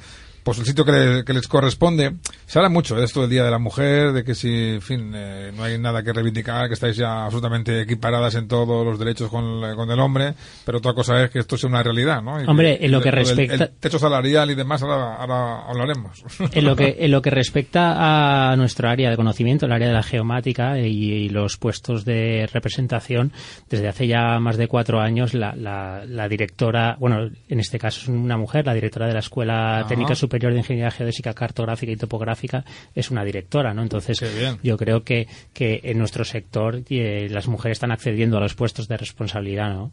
pues 0.44 0.60
el 0.60 0.66
sitio 0.66 0.84
que, 0.86 0.92
le- 0.92 1.24
que 1.26 1.34
les 1.34 1.48
corresponde. 1.48 2.14
Se 2.46 2.60
habla 2.60 2.70
mucho 2.70 2.96
de 2.96 3.06
esto 3.06 3.22
del 3.22 3.30
Día 3.30 3.44
de 3.44 3.52
la 3.52 3.60
Mujer, 3.60 4.12
de 4.12 4.24
que 4.24 4.36
si, 4.36 4.50
en 4.76 4.82
fin, 4.82 5.12
eh, 5.16 5.52
no 5.56 5.64
hay 5.64 5.78
nada 5.80 6.04
que 6.04 6.12
reivindicar, 6.14 6.68
que 6.68 6.74
estáis 6.74 6.96
ya 6.98 7.26
absolutamente 7.26 7.82
equiparadas 7.82 8.36
en 8.36 8.48
todos 8.48 8.86
los 8.86 9.00
derechos 9.00 9.30
con, 9.30 9.62
con 9.76 9.90
el 9.90 10.00
hombre, 10.00 10.34
pero 10.66 10.80
otra 10.80 10.94
cosa 10.94 11.24
es 11.24 11.32
que 11.32 11.40
esto 11.40 11.58
sea 11.58 11.70
una 11.70 11.82
realidad, 11.82 12.22
¿no? 12.22 12.42
Y 12.42 12.46
Hombre, 12.48 12.78
en 12.86 12.92
lo 12.92 13.02
que 13.02 13.12
respecta- 13.12 13.64
El 13.66 13.70
techo 13.80 13.98
salarial 13.98 14.52
y 14.52 14.56
demás, 14.56 14.84
ahora, 14.84 15.16
ahora 15.16 15.66
hablaremos. 15.70 16.24
En 16.54 16.66
lo 16.66 16.76
que 16.76 16.98
en 17.00 17.12
lo 17.12 17.22
que 17.22 17.30
respecta 17.30 18.52
a 18.52 18.56
nuestro 18.56 18.90
área 18.90 19.10
de 19.10 19.16
conocimiento, 19.16 19.66
el 19.66 19.72
área 19.72 19.88
de 19.88 19.94
la 19.94 20.04
geomática 20.04 20.78
y, 20.80 21.12
y 21.14 21.30
los 21.30 21.58
puestos 21.58 22.04
de 22.06 22.48
representación, 22.52 23.32
desde 23.70 23.88
hace 23.88 24.08
ya 24.08 24.40
más 24.40 24.58
de 24.58 24.68
cuatro 24.68 25.00
años 25.00 25.34
la, 25.34 25.56
la- 25.56 26.04
la 26.06 26.28
directora, 26.28 26.98
bueno, 27.00 27.30
en 27.48 27.60
este 27.60 27.80
caso 27.80 28.02
es 28.02 28.08
una 28.10 28.38
mujer, 28.38 28.66
la 28.66 28.74
directora 28.74 29.08
de 29.08 29.14
la 29.14 29.20
Escuela 29.20 29.80
Ajá. 29.80 29.88
Técnica 29.88 30.16
Superior 30.16 30.33
de 30.40 30.58
Ingeniería 30.58 30.92
Geodésica, 30.92 31.34
Cartográfica 31.34 31.92
y 31.92 31.98
Topográfica 31.98 32.64
es 32.96 33.12
una 33.12 33.24
directora, 33.24 33.74
¿no? 33.74 33.82
Entonces, 33.82 34.24
yo 34.62 34.78
creo 34.78 35.04
que, 35.04 35.28
que 35.54 35.82
en 35.84 35.98
nuestro 35.98 36.26
sector 36.26 36.82
eh, 36.90 37.28
las 37.30 37.48
mujeres 37.48 37.78
están 37.78 37.92
accediendo 37.92 38.38
a 38.38 38.42
los 38.42 38.56
puestos 38.56 38.88
de 38.88 38.98
responsabilidad, 38.98 39.74
¿no? 39.74 39.92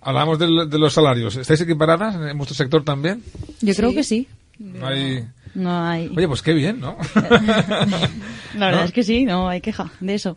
Hablamos 0.00 0.38
de, 0.38 0.48
los 0.48 0.92
salarios. 0.92 1.36
¿Estáis 1.36 1.60
equiparadas 1.60 2.14
en 2.14 2.36
vuestro 2.36 2.54
sector 2.54 2.84
también? 2.84 3.22
Yo 3.60 3.74
creo 3.74 3.92
que 3.92 4.04
sí. 4.04 4.28
No 4.58 4.86
hay... 4.86 5.24
No 5.54 5.82
hay. 5.84 6.10
Oye, 6.14 6.28
pues 6.28 6.42
qué 6.42 6.52
bien, 6.52 6.78
¿no? 6.78 6.96
La 8.54 8.66
verdad 8.66 8.80
¿no? 8.80 8.84
es 8.84 8.92
que 8.92 9.02
sí, 9.02 9.24
no 9.24 9.48
hay 9.48 9.60
queja 9.60 9.90
de 10.00 10.14
eso. 10.14 10.36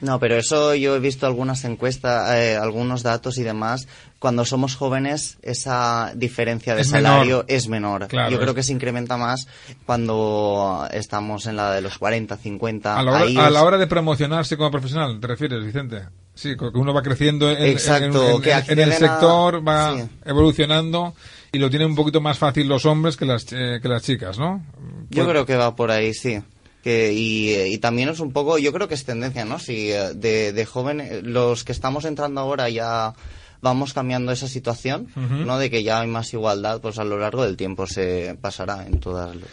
No, 0.00 0.18
pero 0.18 0.36
eso 0.36 0.74
yo 0.74 0.96
he 0.96 0.98
visto 1.00 1.26
algunas 1.26 1.64
encuestas, 1.64 2.34
eh, 2.34 2.56
algunos 2.56 3.02
datos 3.02 3.36
y 3.38 3.42
demás. 3.42 3.86
Cuando 4.18 4.44
somos 4.44 4.74
jóvenes, 4.76 5.38
esa 5.42 6.12
diferencia 6.14 6.74
de 6.74 6.82
Es 6.82 6.88
salario 6.90 7.22
menor. 7.38 7.44
es 7.48 7.68
menor. 7.68 8.06
Claro, 8.08 8.30
yo 8.30 8.38
creo 8.40 8.54
que 8.54 8.62
se 8.62 8.72
incrementa 8.72 9.16
más 9.16 9.46
cuando 9.86 10.86
estamos 10.92 11.46
en 11.46 11.56
la 11.56 11.72
de 11.72 11.80
los 11.82 11.98
40, 11.98 12.36
50. 12.36 12.98
A 12.98 13.02
la, 13.02 13.10
hora, 13.12 13.20
Ahí 13.24 13.36
a 13.36 13.46
es- 13.48 13.52
la 13.52 13.62
hora 13.64 13.76
de 13.78 13.86
promocionarse 13.86 14.56
como 14.56 14.70
profesional, 14.70 15.18
¿te 15.20 15.26
refieres, 15.26 15.64
Vicente? 15.64 16.02
Sí, 16.34 16.56
que 16.56 16.64
uno 16.74 16.94
va 16.94 17.02
creciendo 17.02 17.50
en, 17.50 17.62
Exacto, 17.64 18.28
en- 18.28 18.34
en- 18.36 18.42
que 18.42 18.50
en 18.52 18.56
acceden 18.56 18.78
el 18.88 18.92
a- 18.92 18.96
sector, 18.96 19.66
va 19.66 19.96
sí. 19.96 20.08
evolucionando 20.24 21.14
y 21.52 21.58
lo 21.58 21.68
tienen 21.68 21.88
un 21.88 21.96
poquito 21.96 22.20
más 22.20 22.38
fácil 22.38 22.68
los 22.68 22.86
hombres 22.86 23.16
que 23.16 23.26
las, 23.26 23.44
eh, 23.52 23.80
que 23.82 23.88
las 23.88 24.02
chicas, 24.02 24.38
¿no? 24.38 24.62
Yo 25.10 25.24
Pues- 25.24 25.28
creo 25.28 25.46
que 25.46 25.56
va 25.56 25.74
por 25.76 25.90
ahí, 25.90 26.14
sí. 26.14 26.40
Que, 26.82 27.12
y, 27.12 27.52
y 27.54 27.78
también 27.78 28.08
es 28.08 28.20
un 28.20 28.32
poco, 28.32 28.56
yo 28.58 28.72
creo 28.72 28.88
que 28.88 28.94
es 28.94 29.04
tendencia, 29.04 29.44
¿no? 29.44 29.58
Si 29.58 29.90
eh, 29.92 30.14
de, 30.14 30.52
de 30.52 30.64
jóvenes, 30.66 31.22
los 31.22 31.62
que 31.64 31.72
estamos 31.72 32.04
entrando 32.06 32.40
ahora 32.40 32.68
ya 32.70 33.12
vamos 33.60 33.92
cambiando 33.92 34.32
esa 34.32 34.48
situación. 34.48 35.08
¿no? 35.46 35.58
De 35.58 35.68
que 35.70 35.82
ya 35.82 36.00
hay 36.00 36.08
más 36.08 36.32
igualdad, 36.32 36.80
pues 36.80 36.98
a 36.98 37.04
lo 37.04 37.18
largo 37.18 37.44
del 37.44 37.56
tiempo 37.58 37.86
se 37.86 38.36
pasará 38.40 38.86
en 38.86 38.98
todas. 39.00 39.36
las- 39.36 39.44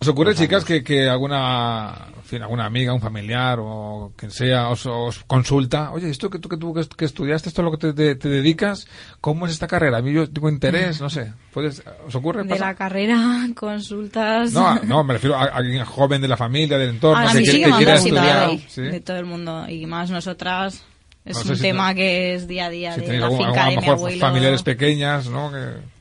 ¿Os 0.00 0.06
ocurre, 0.06 0.32
chicas, 0.36 0.64
que, 0.64 0.84
que 0.84 1.08
alguna, 1.08 2.06
en 2.16 2.22
fin, 2.22 2.40
alguna 2.42 2.64
amiga, 2.66 2.92
un 2.92 3.00
familiar 3.00 3.58
o 3.60 4.12
quien 4.16 4.30
sea 4.30 4.68
os, 4.68 4.86
os 4.86 5.24
consulta, 5.26 5.90
oye, 5.90 6.08
esto 6.08 6.30
que 6.30 6.38
tú 6.38 6.48
que, 6.48 6.56
tú 6.56 6.72
que, 6.72 6.86
que 6.96 7.04
estudiaste, 7.04 7.48
esto 7.48 7.62
es 7.62 7.64
lo 7.64 7.72
que 7.72 7.78
te, 7.78 7.92
te- 7.92 8.14
te 8.14 8.28
dedicas, 8.28 8.86
¿cómo 9.20 9.46
es 9.46 9.52
esta 9.54 9.66
carrera? 9.66 9.98
A 9.98 10.02
mí 10.02 10.12
yo 10.12 10.30
tengo 10.30 10.48
interés, 10.48 11.00
no 11.00 11.10
sé, 11.10 11.32
¿puedes, 11.52 11.82
¿os 12.06 12.14
ocurre? 12.14 12.44
De 12.44 12.50
¿Pasa? 12.50 12.66
la 12.66 12.74
carrera, 12.76 13.48
consultas. 13.56 14.52
No, 14.52 14.76
no, 14.84 15.02
me 15.02 15.14
refiero 15.14 15.34
a 15.36 15.42
a 15.42 15.56
alguien 15.56 15.84
joven 15.84 16.20
de 16.22 16.28
la 16.28 16.36
familia, 16.36 16.78
del 16.78 16.90
entorno, 16.90 17.24
Ah, 17.26 17.32
que, 17.32 17.38
sí, 17.38 17.44
que- 17.44 17.50
sí, 17.50 17.58
que 17.64 17.70
que 17.70 17.76
quiera 17.76 17.94
estudiar. 17.94 18.50
sí, 18.50 18.64
¿sí? 18.68 18.82
de 18.82 19.00
todo 19.00 19.16
el 19.16 19.26
mundo 19.26 19.68
y 19.68 19.84
más 19.86 20.10
nosotras 20.10 20.84
es 21.24 21.44
No 21.44 21.50
un 21.50 21.56
si 21.56 21.62
tema 21.62 21.88
no- 21.90 21.96
que 21.96 22.34
es 22.34 22.46
día 22.46 22.66
a 22.66 22.70
día 22.70 22.94
Si 22.94 23.00
de 23.00 23.18
la 23.18 23.26
algún- 23.26 23.38
finca 23.46 23.64
a 23.64 23.68
de 23.68 23.74
lo 23.74 23.80
mi 23.80 23.86
mejor 23.86 23.94
abuelo. 23.98 24.20
familiares 24.20 24.62
pequeñas, 24.62 25.26
¿no? 25.28 25.50
Que, 25.50 25.58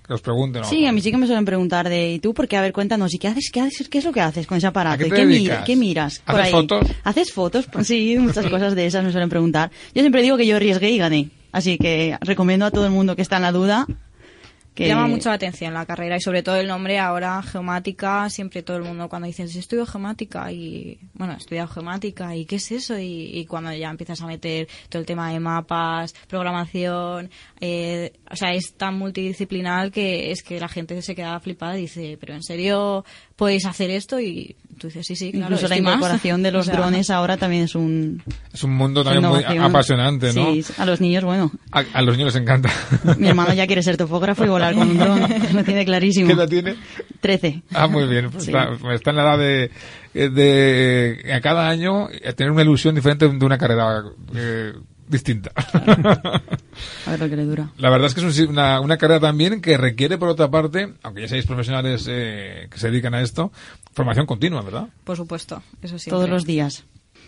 que 0.08 0.14
os 0.14 0.22
pregunten. 0.22 0.64
Sí, 0.64 0.86
a 0.86 0.92
mí 0.92 1.02
sí 1.02 1.12
que 1.12 1.18
me 1.18 1.28
suelen 1.28 1.44
preguntar 1.44 1.90
de 1.90 2.14
¿y 2.14 2.20
tú? 2.20 2.34
Porque, 2.34 2.56
a 2.56 2.62
ver, 2.62 2.72
cuéntanos, 2.72 3.14
¿y 3.14 3.20
qué 3.20 3.28
haces? 3.28 3.50
¿Qué, 3.52 3.60
haces, 3.60 3.90
qué 3.90 3.98
es 3.98 4.06
lo 4.06 4.14
que 4.14 4.22
haces 4.22 4.48
con 4.48 4.58
ese 4.58 4.68
aparato? 4.68 4.96
¿A 4.96 4.98
qué 4.98 5.08
¿Y 5.08 5.10
te? 5.48 5.58
¿Qué 5.66 5.76
miras? 5.76 6.20
por 6.20 6.36
¿Haces 6.36 6.46
ahí? 6.46 6.52
fotos? 6.52 6.88
¿Haces 7.04 7.34
fotos? 7.34 7.68
Sí, 7.84 8.18
muchas 8.20 8.46
cosas 8.48 8.76
de 8.76 8.86
esas 8.86 9.04
me 9.04 9.12
suelen 9.12 9.30
preguntar. 9.30 9.70
Yo 9.94 10.02
siempre 10.02 10.22
digo 10.22 10.38
que 10.38 10.46
yo 10.48 10.56
arriesgué 10.56 10.92
y 10.92 10.98
gané. 10.98 11.30
Así 11.52 11.78
que 11.78 12.18
recomiendo 12.22 12.66
a 12.66 12.72
todo 12.72 12.86
el 12.86 12.92
mundo 12.92 13.16
que 13.16 13.22
está 13.22 13.38
en 13.38 13.42
la 13.44 13.52
duda 13.52 13.86
Llama 14.78 15.08
mucho 15.08 15.30
la 15.30 15.36
atención 15.36 15.74
la 15.74 15.86
carrera 15.86 16.18
y 16.18 16.22
sobre 16.22 16.44
todo 16.44 16.58
el 16.58 16.68
nombre 16.68 17.00
ahora, 17.00 17.42
geomática, 17.42 18.30
siempre 18.30 18.64
todo 18.64 18.78
el 18.78 18.84
mundo 18.84 19.10
cuando 19.10 19.28
dicen, 19.28 19.50
si 19.50 19.60
estudio 19.60 19.86
geomática 19.86 20.52
y, 20.52 21.00
bueno, 21.14 21.34
he 21.34 21.38
estudiado 21.38 21.68
geomática 21.68 22.36
y 22.36 22.46
qué 22.46 22.58
es 22.58 22.72
eso 22.72 22.98
y, 22.98 23.32
y 23.34 23.46
cuando 23.46 23.74
ya 23.74 23.90
empiezas 23.90 24.22
a 24.22 24.28
meter 24.28 24.68
todo 24.90 25.00
el 25.00 25.06
tema 25.06 25.32
de 25.32 25.40
mapas, 25.40 26.14
programación, 26.28 27.30
eh, 27.60 28.14
o 28.30 28.36
sea, 28.36 28.54
es 28.54 28.76
tan 28.76 28.98
multidisciplinar 28.98 29.92
que 29.92 30.32
es 30.32 30.44
que 30.44 30.60
la 30.60 30.68
gente 30.68 31.02
se 31.02 31.16
queda 31.16 31.40
flipada 31.40 31.78
y 31.78 31.82
dice, 31.82 32.18
pero 32.20 32.34
¿en 32.34 32.44
serio 32.44 33.06
podéis 33.36 33.66
hacer 33.66 33.90
esto? 33.90 34.20
Y 34.20 34.56
tú 34.78 34.88
dices, 34.88 35.06
sí, 35.06 35.16
sí, 35.16 35.32
claro. 35.32 35.46
Incluso 35.48 35.68
la 35.68 35.76
estoy 35.76 35.84
más". 35.86 35.96
incorporación 35.96 36.44
de 36.44 36.52
los 36.54 36.68
O 36.68 36.72
sea, 36.72 36.80
drones 36.80 37.10
ahora 37.10 37.38
también 37.38 37.64
es 37.64 37.76
un... 37.76 38.22
Es 38.54 38.64
un 38.64 38.74
mundo 38.76 39.04
también 39.04 39.26
muy 39.30 39.44
apasionante, 39.58 40.34
¿no? 40.34 40.54
Sí, 40.54 40.64
a 40.78 40.86
los 40.86 41.02
niños, 41.02 41.24
bueno. 41.24 41.52
A, 41.72 41.84
a 41.94 42.02
los 42.02 42.18
niños 42.18 42.34
les 42.34 42.42
encanta. 42.42 42.70
Mi 43.18 43.28
hermano 43.28 43.54
ya 43.54 43.68
quiere 43.68 43.84
ser 43.84 43.98
topógrafo 43.98 44.46
y 44.46 44.48
volar 44.48 44.74
con 44.74 44.90
un 44.90 44.98
dron. 44.98 45.20
Lo 45.54 45.64
tiene 45.64 45.84
clarísimo. 45.86 46.28
¿Qué 46.28 46.34
edad 46.34 46.48
tiene? 46.48 46.76
Trece. 47.20 47.62
Ah, 47.74 47.88
muy 47.88 48.08
bien. 48.08 48.30
Pues 48.32 48.46
Sí. 48.46 48.52
está, 48.52 48.70
está 48.94 49.10
en 49.10 49.16
la 49.16 49.24
edad 49.24 49.38
de, 49.38 49.72
de, 50.30 51.34
a 51.34 51.42
cada 51.42 51.68
año 51.68 52.10
eh, 52.10 52.34
tener 52.34 52.52
una 52.52 52.62
ilusión 52.62 52.96
diferente 52.96 53.28
de 53.28 53.46
una 53.46 53.58
carrera 53.58 54.04
eh, 54.36 54.74
distinta. 55.08 55.52
A 57.06 57.12
ver 57.12 57.20
lo 57.20 57.30
que 57.30 57.36
le 57.36 57.46
dura. 57.46 57.70
La 57.78 57.90
verdad 57.90 58.08
es 58.08 58.14
que 58.14 58.26
es 58.28 58.40
un- 58.40 58.50
una, 58.50 58.80
una 58.82 58.98
carrera 58.98 59.20
también 59.20 59.62
que 59.62 59.78
requiere, 59.78 60.18
por 60.18 60.30
otra 60.30 60.50
parte, 60.50 60.94
aunque 61.04 61.22
ya 61.22 61.28
seáis 61.28 61.46
profesionales 61.46 62.06
eh, 62.10 62.68
que 62.72 62.78
se 62.80 62.90
dedican 62.92 63.14
a 63.14 63.22
esto, 63.22 63.52
formación 63.94 64.26
continua, 64.26 64.62
¿verdad? 64.62 64.88
Por 65.04 65.18
supuesto, 65.18 65.62
eso 65.82 65.98
sí. 66.00 66.10
Todos 66.10 66.30
los 66.30 66.46
días. 66.46 66.84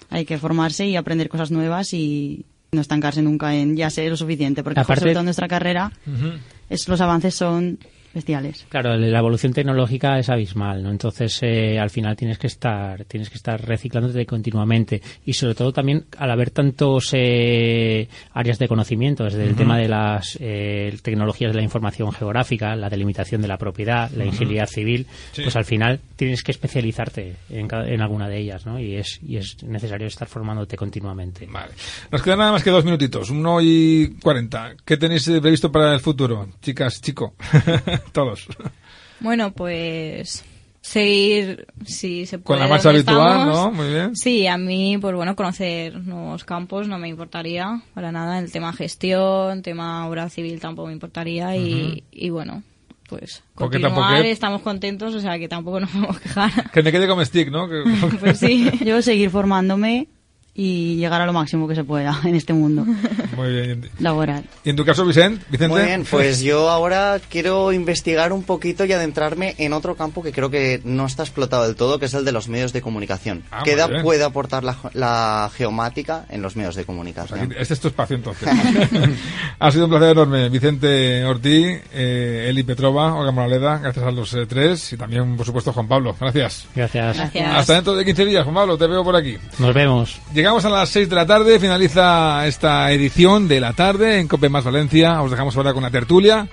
Hay 0.10 0.26
que 0.26 0.38
formarse 0.38 0.86
y 0.88 0.96
aprender 0.96 1.30
cosas 1.30 1.52
nuevas 1.52 1.94
y 1.94 2.46
no 2.72 2.82
estancarse 2.82 3.22
nunca 3.22 3.56
en 3.56 3.76
ya 3.76 3.90
sé 3.90 4.08
lo 4.10 4.18
suficiente. 4.18 4.64
Porque 4.64 4.80
Aparte- 4.80 5.02
sobre 5.02 5.14
todo 5.14 5.22
en 5.22 5.26
nuestra 5.26 5.48
carrera 5.48 5.92
es, 6.70 6.88
los 6.88 7.02
avances 7.02 7.36
son 7.36 7.80
bestiales. 8.14 8.66
Claro, 8.70 8.96
la 8.96 9.20
evolución 9.20 9.54
tecnológica 9.54 10.20
es 10.20 10.30
abismal, 10.30 10.84
¿no? 10.84 10.92
Entonces, 10.92 11.40
eh, 11.42 11.78
al 11.80 11.90
final 11.90 12.16
tienes 12.16 12.38
que 12.38 12.48
estar, 12.48 13.06
tienes 13.06 13.30
que 13.30 13.36
estar 13.38 13.64
reciclándote 13.66 14.26
continuamente 14.26 15.02
y 15.26 15.34
sobre 15.34 15.56
todo 15.56 15.72
también 15.74 16.06
al 16.18 16.32
haber 16.32 16.50
tantos 16.52 17.10
eh, 17.14 18.08
áreas 18.34 18.60
de 18.60 18.68
conocimiento, 18.68 19.24
desde 19.26 19.46
el 19.46 19.56
tema 19.56 19.78
de 19.78 19.88
las 19.88 20.38
eh, 20.40 20.98
tecnologías 21.02 21.52
de 21.52 21.58
la 21.58 21.64
información 21.64 22.12
geográfica, 22.12 22.76
la 22.76 22.90
delimitación 22.90 23.42
de 23.42 23.48
la 23.48 23.58
propiedad, 23.58 24.10
la 24.12 24.26
ingeniería 24.26 24.66
civil, 24.66 25.06
Sí. 25.32 25.44
pues 25.44 25.56
al 25.56 25.66
final 25.66 26.00
tienes 26.16 26.44
que 26.44 26.52
especializarte 26.52 27.36
en, 27.50 27.68
cada- 27.68 27.88
en 27.88 28.02
alguna 28.02 28.28
de 28.28 28.38
ellas, 28.40 28.66
¿no? 28.66 28.80
Y 28.80 28.96
es, 28.96 29.20
y 29.22 29.38
es 29.38 29.64
necesario 29.64 30.08
estar 30.08 30.28
formándote 30.28 30.76
continuamente. 30.78 31.46
Vale. 31.50 31.72
Nos 32.12 32.22
quedan 32.22 32.40
nada 32.40 32.52
más 32.52 32.64
que 32.64 32.70
dos 32.72 32.84
minutitos, 32.86 33.30
uno 33.30 33.60
y 33.62 34.16
cuarenta. 34.22 34.74
¿Qué 34.86 34.98
tenéis 34.98 35.28
eh, 35.28 35.40
previsto 35.42 35.72
para 35.72 35.94
el 35.94 36.00
futuro? 36.00 36.48
Chicas, 36.62 37.02
chico, 37.02 37.34
todos. 38.12 38.48
Bueno, 39.20 39.52
pues 39.52 40.44
seguir 40.82 41.68
si 41.86 42.26
se 42.26 42.38
Con 42.38 42.44
puede 42.44 42.62
la 42.62 42.68
marcha 42.68 42.90
habitual, 42.90 43.18
estamos. 43.32 43.56
¿no? 43.56 43.72
Muy 43.72 43.88
bien. 43.94 44.16
Sí, 44.16 44.48
a 44.48 44.58
mí, 44.58 44.98
pues 45.00 45.14
bueno, 45.16 45.36
conocer 45.36 45.96
nuevos 46.00 46.44
campos 46.46 46.88
no 46.88 46.98
me 46.98 47.10
importaría 47.10 47.82
para 47.94 48.12
nada. 48.12 48.40
El 48.40 48.52
tema 48.52 48.74
gestión, 48.74 49.62
tema 49.62 50.08
obra 50.08 50.30
civil 50.30 50.60
tampoco 50.60 50.88
me 50.88 50.94
importaría 50.94 51.56
y, 51.58 52.04
y 52.12 52.30
bueno, 52.30 52.64
pues 53.08 53.44
Porque 53.56 53.80
continuar, 53.80 54.08
tampoco- 54.14 54.28
estamos 54.30 54.62
contentos, 54.62 55.14
o 55.14 55.20
sea 55.20 55.38
que 55.38 55.48
tampoco 55.48 55.80
nos 55.82 55.90
podemos 55.92 56.20
quejar. 56.20 56.72
Que 56.72 56.82
me 56.82 56.92
quede 56.92 57.08
como 57.08 57.24
stick, 57.26 57.52
¿no? 57.52 57.68
Que- 57.70 57.84
Pues 58.20 58.40
sí. 58.40 58.70
Yo 58.86 59.02
seguir 59.02 59.30
formándome 59.30 60.08
y 60.56 60.96
llegar 60.96 61.22
a 61.22 61.26
lo 61.26 61.34
máximo 61.34 61.68
que 61.68 61.76
se 61.76 61.84
pueda 61.84 62.20
en 62.24 62.36
este 62.36 62.54
mundo 62.54 62.86
Muy 63.40 63.52
bien. 63.52 63.90
laboral. 64.00 64.44
¿Y 64.64 64.70
en 64.70 64.76
tu 64.76 64.86
caso, 64.86 65.06
Vicente? 65.06 65.46
Vicente? 65.50 65.76
Muy 65.76 65.86
bien, 65.86 66.06
pues 66.10 66.42
yo 66.42 66.70
ahora 66.70 67.20
quiero 67.30 67.72
investigar 67.72 68.34
un 68.34 68.44
poquito 68.44 68.86
y 68.86 68.92
adentrarme 68.92 69.56
en 69.58 69.74
otro 69.74 69.96
campo 69.96 70.22
que 70.22 70.32
creo 70.32 70.50
que 70.50 70.82
no 70.84 71.06
está 71.06 71.24
explotado 71.24 71.64
del 71.66 71.76
todo, 71.76 72.00
que 72.00 72.06
es 72.06 72.14
el 72.14 72.26
de 72.26 72.32
los 72.32 72.48
medios 72.50 72.74
de 72.74 72.82
comunicación. 72.82 73.44
Ah, 73.52 73.62
¿Qué 73.64 73.74
edad 73.74 73.90
puede 74.04 74.24
aportar 74.24 74.64
la, 74.64 74.78
la 74.94 75.50
geomática 75.56 76.26
en 76.30 76.42
los 76.42 76.56
medios 76.56 76.76
de 76.76 76.86
comunicación? 76.86 77.54
Este 77.58 77.74
es 77.74 77.80
tu 77.80 77.88
espacio 77.90 78.16
entonces. 78.16 78.50
ha 79.60 79.72
sido 79.72 79.86
un 79.86 79.92
placer 79.92 80.10
enorme. 80.10 80.50
Vicente 80.50 81.24
Ortiz, 81.26 81.82
eh, 81.94 82.48
Eli 82.50 82.64
Petrova, 82.64 83.14
Olga 83.16 83.32
Moraleda, 83.32 83.78
gracias 83.78 84.06
a 84.06 84.12
los 84.12 84.34
eh, 84.34 84.46
tres 84.48 84.94
y 84.94 84.98
también, 84.98 85.38
por 85.38 85.46
supuesto, 85.46 85.74
Juan 85.74 85.88
Pablo. 85.88 86.16
Gracias. 86.20 86.68
Gracias. 86.76 87.20
Hasta 87.20 87.74
dentro 87.74 87.96
de 87.96 88.06
15 88.06 88.26
días, 88.26 88.44
Juan 88.44 88.56
Pablo, 88.56 88.78
te 88.78 88.88
veo 88.88 89.04
por 89.04 89.16
aquí. 89.16 89.38
Nos 89.58 89.74
vemos. 89.74 90.20
Llegamos 90.34 90.66
a 90.66 90.70
las 90.70 90.90
6 90.90 91.10
de 91.10 91.16
la 91.16 91.26
tarde, 91.26 91.60
finaliza 91.60 92.46
esta 92.48 92.92
edición 92.92 93.29
de 93.38 93.60
la 93.60 93.74
tarde 93.74 94.20
en 94.20 94.28
Cope 94.28 94.50
Más 94.50 94.64
Valencia. 94.64 95.22
Os 95.22 95.30
dejamos 95.30 95.56
ahora 95.56 95.74
con 95.74 95.84
la 95.84 95.92
tertulia 95.92 96.48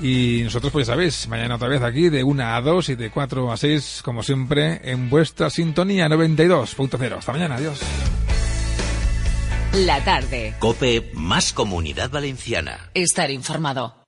Y 0.00 0.42
nosotros, 0.44 0.72
pues 0.72 0.86
ya 0.86 0.92
sabéis, 0.92 1.26
mañana 1.26 1.56
otra 1.56 1.68
vez 1.68 1.82
aquí 1.82 2.08
de 2.10 2.22
1 2.22 2.44
a 2.44 2.60
2 2.60 2.90
y 2.90 2.94
de 2.94 3.10
4 3.10 3.50
a 3.50 3.56
6, 3.56 4.02
como 4.04 4.22
siempre, 4.22 4.80
en 4.84 5.10
vuestra 5.10 5.50
sintonía 5.50 6.08
92.0. 6.08 7.18
Hasta 7.18 7.32
mañana, 7.32 7.56
adiós. 7.56 7.80
La 9.74 10.04
tarde. 10.04 10.54
Cope 10.60 11.10
más 11.14 11.52
comunidad 11.52 12.10
valenciana. 12.10 12.90
Estar 12.94 13.30
informado. 13.30 14.01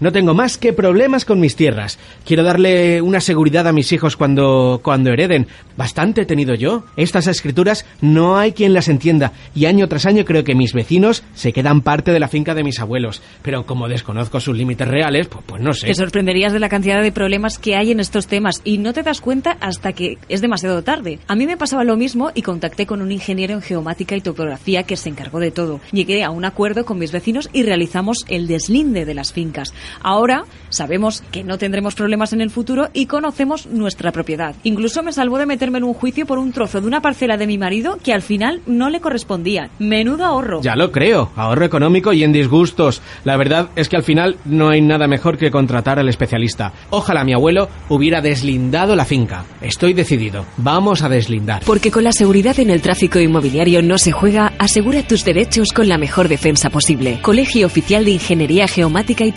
No 0.00 0.12
tengo 0.12 0.32
más 0.32 0.58
que 0.58 0.72
problemas 0.72 1.24
con 1.24 1.40
mis 1.40 1.56
tierras. 1.56 1.98
Quiero 2.24 2.44
darle 2.44 3.02
una 3.02 3.20
seguridad 3.20 3.66
a 3.66 3.72
mis 3.72 3.92
hijos 3.92 4.16
cuando, 4.16 4.80
cuando 4.82 5.12
hereden. 5.12 5.48
Bastante 5.76 6.22
he 6.22 6.26
tenido 6.26 6.54
yo. 6.54 6.84
Estas 6.96 7.26
escrituras 7.26 7.84
no 8.00 8.38
hay 8.38 8.52
quien 8.52 8.74
las 8.74 8.88
entienda. 8.88 9.32
Y 9.54 9.66
año 9.66 9.88
tras 9.88 10.06
año 10.06 10.24
creo 10.24 10.44
que 10.44 10.54
mis 10.54 10.72
vecinos 10.72 11.24
se 11.34 11.52
quedan 11.52 11.80
parte 11.80 12.12
de 12.12 12.20
la 12.20 12.28
finca 12.28 12.54
de 12.54 12.62
mis 12.62 12.78
abuelos. 12.78 13.22
Pero 13.42 13.66
como 13.66 13.88
desconozco 13.88 14.38
sus 14.38 14.56
límites 14.56 14.86
reales, 14.86 15.26
pues, 15.26 15.44
pues 15.46 15.62
no 15.62 15.72
sé. 15.72 15.88
Te 15.88 15.94
sorprenderías 15.94 16.52
de 16.52 16.60
la 16.60 16.68
cantidad 16.68 17.02
de 17.02 17.10
problemas 17.10 17.58
que 17.58 17.74
hay 17.74 17.90
en 17.90 17.98
estos 17.98 18.28
temas 18.28 18.60
y 18.64 18.78
no 18.78 18.92
te 18.92 19.02
das 19.02 19.20
cuenta 19.20 19.56
hasta 19.60 19.92
que 19.92 20.18
es 20.28 20.40
demasiado 20.40 20.82
tarde. 20.82 21.18
A 21.26 21.34
mí 21.34 21.46
me 21.46 21.56
pasaba 21.56 21.82
lo 21.82 21.96
mismo 21.96 22.30
y 22.34 22.42
contacté 22.42 22.86
con 22.86 23.02
un 23.02 23.10
ingeniero 23.10 23.54
en 23.54 23.62
geomática 23.62 24.14
y 24.14 24.20
topografía 24.20 24.84
que 24.84 24.96
se 24.96 25.08
encargó 25.08 25.40
de 25.40 25.50
todo. 25.50 25.80
Llegué 25.90 26.22
a 26.22 26.30
un 26.30 26.44
acuerdo 26.44 26.84
con 26.84 26.98
mis 26.98 27.10
vecinos 27.10 27.50
y 27.52 27.64
realizamos 27.64 28.24
el 28.28 28.46
deslinde 28.46 29.04
de 29.04 29.14
las 29.14 29.32
fincas. 29.32 29.74
Ahora 30.02 30.44
sabemos 30.70 31.22
que 31.30 31.44
no 31.44 31.58
tendremos 31.58 31.94
problemas 31.94 32.32
en 32.32 32.40
el 32.40 32.50
futuro 32.50 32.88
y 32.92 33.06
conocemos 33.06 33.66
nuestra 33.66 34.12
propiedad. 34.12 34.54
Incluso 34.64 35.02
me 35.02 35.12
salvó 35.12 35.38
de 35.38 35.46
meterme 35.46 35.78
en 35.78 35.84
un 35.84 35.94
juicio 35.94 36.26
por 36.26 36.38
un 36.38 36.52
trozo 36.52 36.80
de 36.80 36.86
una 36.86 37.00
parcela 37.00 37.36
de 37.36 37.46
mi 37.46 37.58
marido 37.58 37.98
que 38.02 38.12
al 38.12 38.22
final 38.22 38.60
no 38.66 38.90
le 38.90 39.00
correspondía. 39.00 39.70
Menudo 39.78 40.24
ahorro. 40.24 40.60
Ya 40.62 40.76
lo 40.76 40.92
creo, 40.92 41.30
ahorro 41.36 41.64
económico 41.64 42.12
y 42.12 42.24
en 42.24 42.32
disgustos. 42.32 43.02
La 43.24 43.36
verdad 43.36 43.70
es 43.76 43.88
que 43.88 43.96
al 43.96 44.02
final 44.02 44.36
no 44.44 44.68
hay 44.68 44.80
nada 44.80 45.06
mejor 45.06 45.38
que 45.38 45.50
contratar 45.50 45.98
al 45.98 46.08
especialista. 46.08 46.72
Ojalá 46.90 47.24
mi 47.24 47.32
abuelo 47.32 47.68
hubiera 47.88 48.20
deslindado 48.20 48.96
la 48.96 49.04
finca. 49.04 49.44
Estoy 49.60 49.94
decidido. 49.94 50.44
Vamos 50.56 51.02
a 51.02 51.08
deslindar. 51.08 51.62
Porque 51.64 51.90
con 51.90 52.04
la 52.04 52.12
seguridad 52.12 52.58
en 52.58 52.70
el 52.70 52.82
tráfico 52.82 53.18
inmobiliario 53.18 53.82
no 53.82 53.98
se 53.98 54.12
juega, 54.12 54.52
asegura 54.58 55.02
tus 55.02 55.24
derechos 55.24 55.72
con 55.72 55.88
la 55.88 55.98
mejor 55.98 56.28
defensa 56.28 56.70
posible. 56.70 57.20
Colegio 57.22 57.66
Oficial 57.66 58.04
de 58.04 58.12
Ingeniería 58.12 58.68
Geomática 58.68 59.24
y 59.24 59.32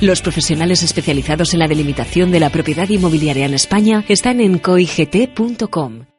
Los 0.00 0.22
profesionales 0.22 0.82
especializados 0.82 1.54
en 1.54 1.60
la 1.60 1.68
delimitación 1.68 2.30
de 2.30 2.40
la 2.40 2.50
propiedad 2.50 2.88
inmobiliaria 2.88 3.46
en 3.46 3.54
España 3.54 4.04
están 4.08 4.40
en 4.40 4.58
coigt.com. 4.58 6.09